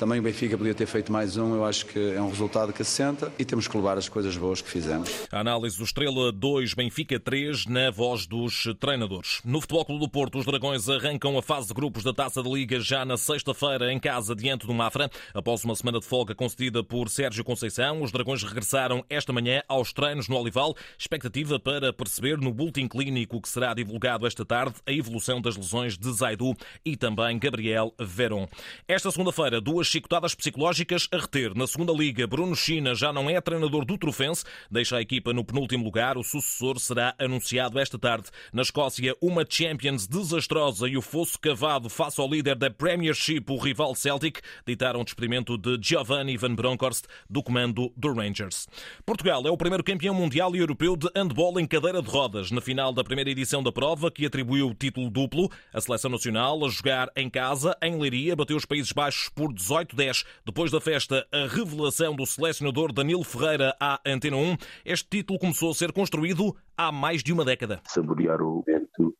Também 0.00 0.18
o 0.18 0.22
Benfica 0.22 0.56
podia 0.56 0.72
ter 0.72 0.86
feito 0.86 1.12
mais 1.12 1.36
um, 1.36 1.54
eu 1.56 1.62
acho 1.62 1.84
que 1.84 2.14
é 2.14 2.22
um 2.22 2.30
resultado 2.30 2.72
que 2.72 2.80
assenta 2.80 3.30
e 3.38 3.44
temos 3.44 3.68
que 3.68 3.76
levar 3.76 3.98
as 3.98 4.08
coisas 4.08 4.34
boas 4.34 4.62
que 4.62 4.70
fizemos. 4.70 5.10
A 5.30 5.40
análise 5.40 5.76
do 5.76 5.84
Estrela 5.84 6.32
2, 6.32 6.72
Benfica 6.72 7.20
3, 7.20 7.66
na 7.66 7.90
voz 7.90 8.26
dos 8.26 8.64
treinadores. 8.80 9.42
No 9.44 9.60
Futebol 9.60 9.84
Clube 9.84 10.00
do 10.00 10.10
Porto, 10.10 10.38
os 10.38 10.46
Dragões 10.46 10.88
arrancam 10.88 11.36
a 11.36 11.42
fase 11.42 11.68
de 11.68 11.74
grupos 11.74 12.02
da 12.02 12.14
Taça 12.14 12.42
da 12.42 12.48
Liga 12.48 12.80
já 12.80 13.04
na 13.04 13.18
sexta-feira 13.18 13.92
em 13.92 14.00
casa 14.00 14.34
diante 14.34 14.66
do 14.66 14.72
Mafra. 14.72 15.10
Após 15.34 15.64
uma 15.64 15.76
semana 15.76 16.00
de 16.00 16.06
folga 16.06 16.34
concedida 16.34 16.82
por 16.82 17.10
Sérgio 17.10 17.44
Conceição, 17.44 18.00
os 18.00 18.10
Dragões 18.10 18.42
regressaram 18.42 19.04
esta 19.10 19.34
manhã 19.34 19.62
aos 19.68 19.92
treinos 19.92 20.28
no 20.28 20.38
Olival, 20.38 20.74
expectativa 20.98 21.60
para 21.60 21.92
perceber 21.92 22.38
no 22.38 22.54
boletim 22.54 22.88
clínico 22.88 23.38
que 23.38 23.50
será 23.50 23.74
divulgado 23.74 24.26
esta 24.26 24.46
tarde 24.46 24.76
a 24.86 24.92
evolução 24.92 25.42
das 25.42 25.58
lesões 25.58 25.98
de 25.98 26.10
Zaidu 26.10 26.54
e 26.86 26.96
também 26.96 27.38
Gabriel 27.38 27.92
Veron. 28.00 28.48
Esta 28.88 29.10
segunda-feira, 29.10 29.60
duas 29.60 29.89
chicotadas 29.90 30.34
psicológicas 30.34 31.08
a 31.10 31.16
reter. 31.16 31.52
Na 31.56 31.66
segunda 31.66 31.92
liga, 31.92 32.26
Bruno 32.26 32.54
China 32.54 32.94
já 32.94 33.12
não 33.12 33.28
é 33.28 33.40
treinador 33.40 33.84
do 33.84 33.98
Trofense, 33.98 34.44
deixa 34.70 34.96
a 34.96 35.02
equipa 35.02 35.32
no 35.32 35.44
penúltimo 35.44 35.84
lugar. 35.84 36.16
O 36.16 36.22
sucessor 36.22 36.78
será 36.78 37.14
anunciado 37.18 37.78
esta 37.78 37.98
tarde. 37.98 38.28
Na 38.52 38.62
Escócia, 38.62 39.16
uma 39.20 39.44
Champions 39.48 40.06
desastrosa 40.06 40.88
e 40.88 40.96
o 40.96 41.02
fosso 41.02 41.38
cavado 41.40 41.88
face 41.88 42.20
ao 42.20 42.28
líder 42.28 42.54
da 42.54 42.70
Premiership, 42.70 43.44
o 43.48 43.58
rival 43.58 43.94
Celtic, 43.94 44.40
ditaram 44.64 45.00
o 45.00 45.04
despedimento 45.04 45.58
de 45.58 45.76
Giovanni 45.82 46.36
Van 46.36 46.54
Bronckhorst 46.54 47.06
do 47.28 47.42
comando 47.42 47.92
do 47.96 48.12
Rangers. 48.12 48.68
Portugal 49.04 49.42
é 49.44 49.50
o 49.50 49.56
primeiro 49.56 49.82
campeão 49.82 50.14
mundial 50.14 50.54
e 50.54 50.60
europeu 50.60 50.96
de 50.96 51.08
handball 51.16 51.58
em 51.58 51.66
cadeira 51.66 52.00
de 52.00 52.08
rodas. 52.08 52.50
Na 52.52 52.60
final 52.60 52.92
da 52.92 53.02
primeira 53.02 53.30
edição 53.30 53.62
da 53.62 53.72
prova, 53.72 54.10
que 54.10 54.24
atribuiu 54.24 54.68
o 54.68 54.74
título 54.74 55.10
duplo, 55.10 55.50
a 55.72 55.80
seleção 55.80 56.10
nacional, 56.10 56.64
a 56.64 56.68
jogar 56.68 57.10
em 57.16 57.28
casa, 57.28 57.76
em 57.82 57.98
Leiria, 57.98 58.36
bateu 58.36 58.56
os 58.56 58.64
Países 58.64 58.92
Baixos 58.92 59.28
por 59.28 59.52
18 59.52 59.79
18-10. 59.84 60.24
Depois 60.44 60.70
da 60.70 60.80
festa, 60.80 61.26
a 61.32 61.46
revelação 61.46 62.14
do 62.14 62.26
selecionador 62.26 62.92
Danilo 62.92 63.24
Ferreira 63.24 63.74
à 63.80 64.00
Antena 64.06 64.36
1, 64.36 64.56
este 64.84 65.08
título 65.08 65.38
começou 65.38 65.70
a 65.70 65.74
ser 65.74 65.92
construído 65.92 66.56
há 66.76 66.92
mais 66.92 67.22
de 67.22 67.32
uma 67.32 67.44
década. 67.44 67.80
Saborear 67.86 68.40
o 68.42 68.64
evento, 68.66 69.14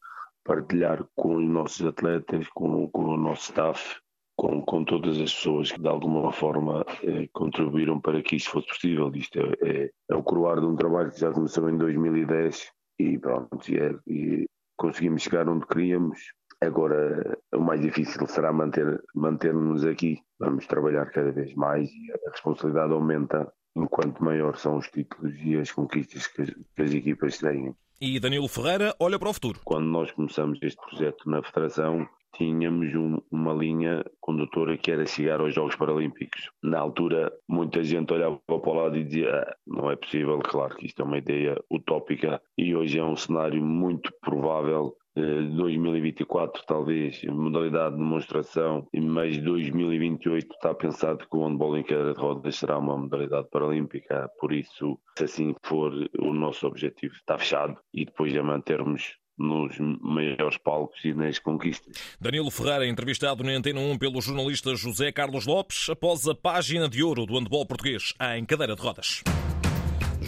partilhar 0.45 1.05
com 1.15 1.37
os 1.37 1.49
nossos 1.49 1.87
atletas, 1.87 2.47
com, 2.55 2.89
com 2.89 3.05
o 3.05 3.17
nosso 3.17 3.51
staff, 3.51 3.97
com, 4.37 4.63
com 4.63 4.85
todas 4.85 5.21
as 5.21 5.35
pessoas 5.35 5.71
que 5.71 5.81
de 5.81 5.89
alguma 5.89 6.33
forma 6.33 6.85
eh, 7.03 7.29
contribuíram 7.33 8.01
para 8.01 8.23
que 8.23 8.37
isto 8.37 8.51
fosse 8.51 8.69
possível. 8.69 9.11
Isto 9.15 9.39
é, 9.39 9.53
é, 9.63 9.91
é, 10.11 10.15
o 10.15 10.23
coroar 10.23 10.61
de 10.61 10.67
um 10.67 10.77
trabalho 10.77 11.11
que 11.11 11.21
já 11.21 11.31
começou 11.31 11.69
em 11.69 11.77
2010 11.77 12.71
e 12.99 13.19
pronto, 13.19 13.71
e, 13.71 13.79
é, 13.79 13.95
e 14.07 14.47
conseguimos 14.79 15.23
chegar 15.23 15.47
onde 15.49 15.67
queríamos 15.67 16.19
Agora, 16.63 17.39
o 17.55 17.61
mais 17.61 17.81
difícil 17.81 18.27
será 18.27 18.53
manter, 18.53 19.03
manter-nos 19.15 19.85
aqui. 19.85 20.19
Vamos 20.39 20.67
trabalhar 20.67 21.07
cada 21.11 21.33
vez 21.33 21.55
mais 21.55 21.91
e 21.91 22.13
a 22.13 22.31
responsabilidade 22.31 22.93
aumenta 22.93 23.51
enquanto 23.75 24.23
maior 24.23 24.57
são 24.57 24.77
os 24.77 24.89
títulos 24.89 25.35
e 25.43 25.57
as 25.57 25.73
conquistas 25.73 26.27
que 26.27 26.43
as, 26.43 26.51
que 26.51 26.83
as 26.83 26.93
equipas 26.93 27.39
têm. 27.39 27.75
E 28.01 28.21
Danilo 28.21 28.49
Ferreira 28.49 28.95
olha 28.99 29.19
para 29.19 29.31
o 29.31 29.33
futuro. 29.33 29.61
Quando 29.65 29.87
nós 29.87 30.11
começamos 30.13 30.59
este 30.63 30.81
projeto 30.81 31.29
na 31.29 31.43
Federação, 31.43 32.07
tínhamos 32.35 32.95
um, 32.95 33.19
uma 33.31 33.53
linha 33.53 34.05
condutora 34.21 34.77
que 34.77 34.91
era 34.91 35.07
chegar 35.07 35.41
aos 35.41 35.55
Jogos 35.55 35.77
Paralímpicos. 35.77 36.51
Na 36.63 36.79
altura, 36.79 37.33
muita 37.49 37.83
gente 37.83 38.13
olhava 38.13 38.39
para 38.47 38.71
o 38.71 38.75
lado 38.75 38.97
e 38.97 39.05
dizia: 39.05 39.31
ah, 39.35 39.57
não 39.67 39.91
é 39.91 39.97
possível, 39.97 40.39
claro 40.39 40.77
que 40.77 40.87
isto 40.87 41.03
é 41.03 41.05
uma 41.05 41.19
ideia 41.19 41.59
utópica, 41.71 42.41
e 42.57 42.75
hoje 42.75 42.99
é 42.99 43.05
um 43.05 43.17
cenário 43.17 43.63
muito 43.63 44.13
provável 44.21 44.97
2024 45.21 46.63
talvez 46.67 47.23
modalidade 47.25 47.95
de 47.95 48.01
demonstração 48.03 48.87
mas 48.95 49.39
2028 49.39 50.53
está 50.53 50.75
pensado 50.75 51.27
que 51.29 51.37
o 51.37 51.47
handball 51.47 51.77
em 51.77 51.83
cadeira 51.83 52.15
de 52.15 52.21
rodas 52.21 52.57
será 52.57 52.79
uma 52.79 52.97
modalidade 52.97 53.49
paralímpica 53.51 54.31
por 54.39 54.53
isso 54.53 54.99
se 55.19 55.25
assim 55.25 55.55
for 55.63 55.93
o 56.19 56.33
nosso 56.33 56.67
objetivo 56.67 57.15
está 57.15 57.39
fechado 57.39 57.77
e 57.93 58.05
depois 58.05 58.35
é 58.35 58.43
mantermos 58.43 59.21
nos 59.41 59.75
maiores 60.03 60.59
palcos 60.59 61.03
e 61.03 61.15
nas 61.15 61.39
conquistas. 61.39 61.97
Danilo 62.21 62.51
Ferreira, 62.51 62.87
entrevistado 62.87 63.43
na 63.43 63.53
Antena 63.53 63.81
1 63.81 63.97
pelo 63.97 64.21
jornalista 64.21 64.77
José 64.77 65.11
Carlos 65.11 65.47
Lopes, 65.47 65.89
após 65.89 66.29
a 66.29 66.35
página 66.35 66.87
de 66.89 67.03
ouro 67.03 67.25
do 67.25 67.39
handball 67.39 67.65
português 67.65 68.13
em 68.37 68.45
cadeira 68.45 68.77
de 68.77 68.83
rodas. 68.83 69.23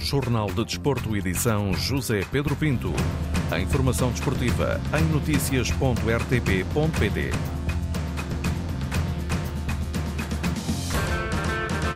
Jornal 0.03 0.49
de 0.49 0.65
Desporto, 0.65 1.17
edição 1.17 1.73
José 1.75 2.25
Pedro 2.31 2.57
Pinto. 2.57 2.93
A 3.51 3.59
informação 3.61 4.11
desportiva 4.11 4.81
em 4.99 5.05
notícias.rtp.pt. 5.13 7.62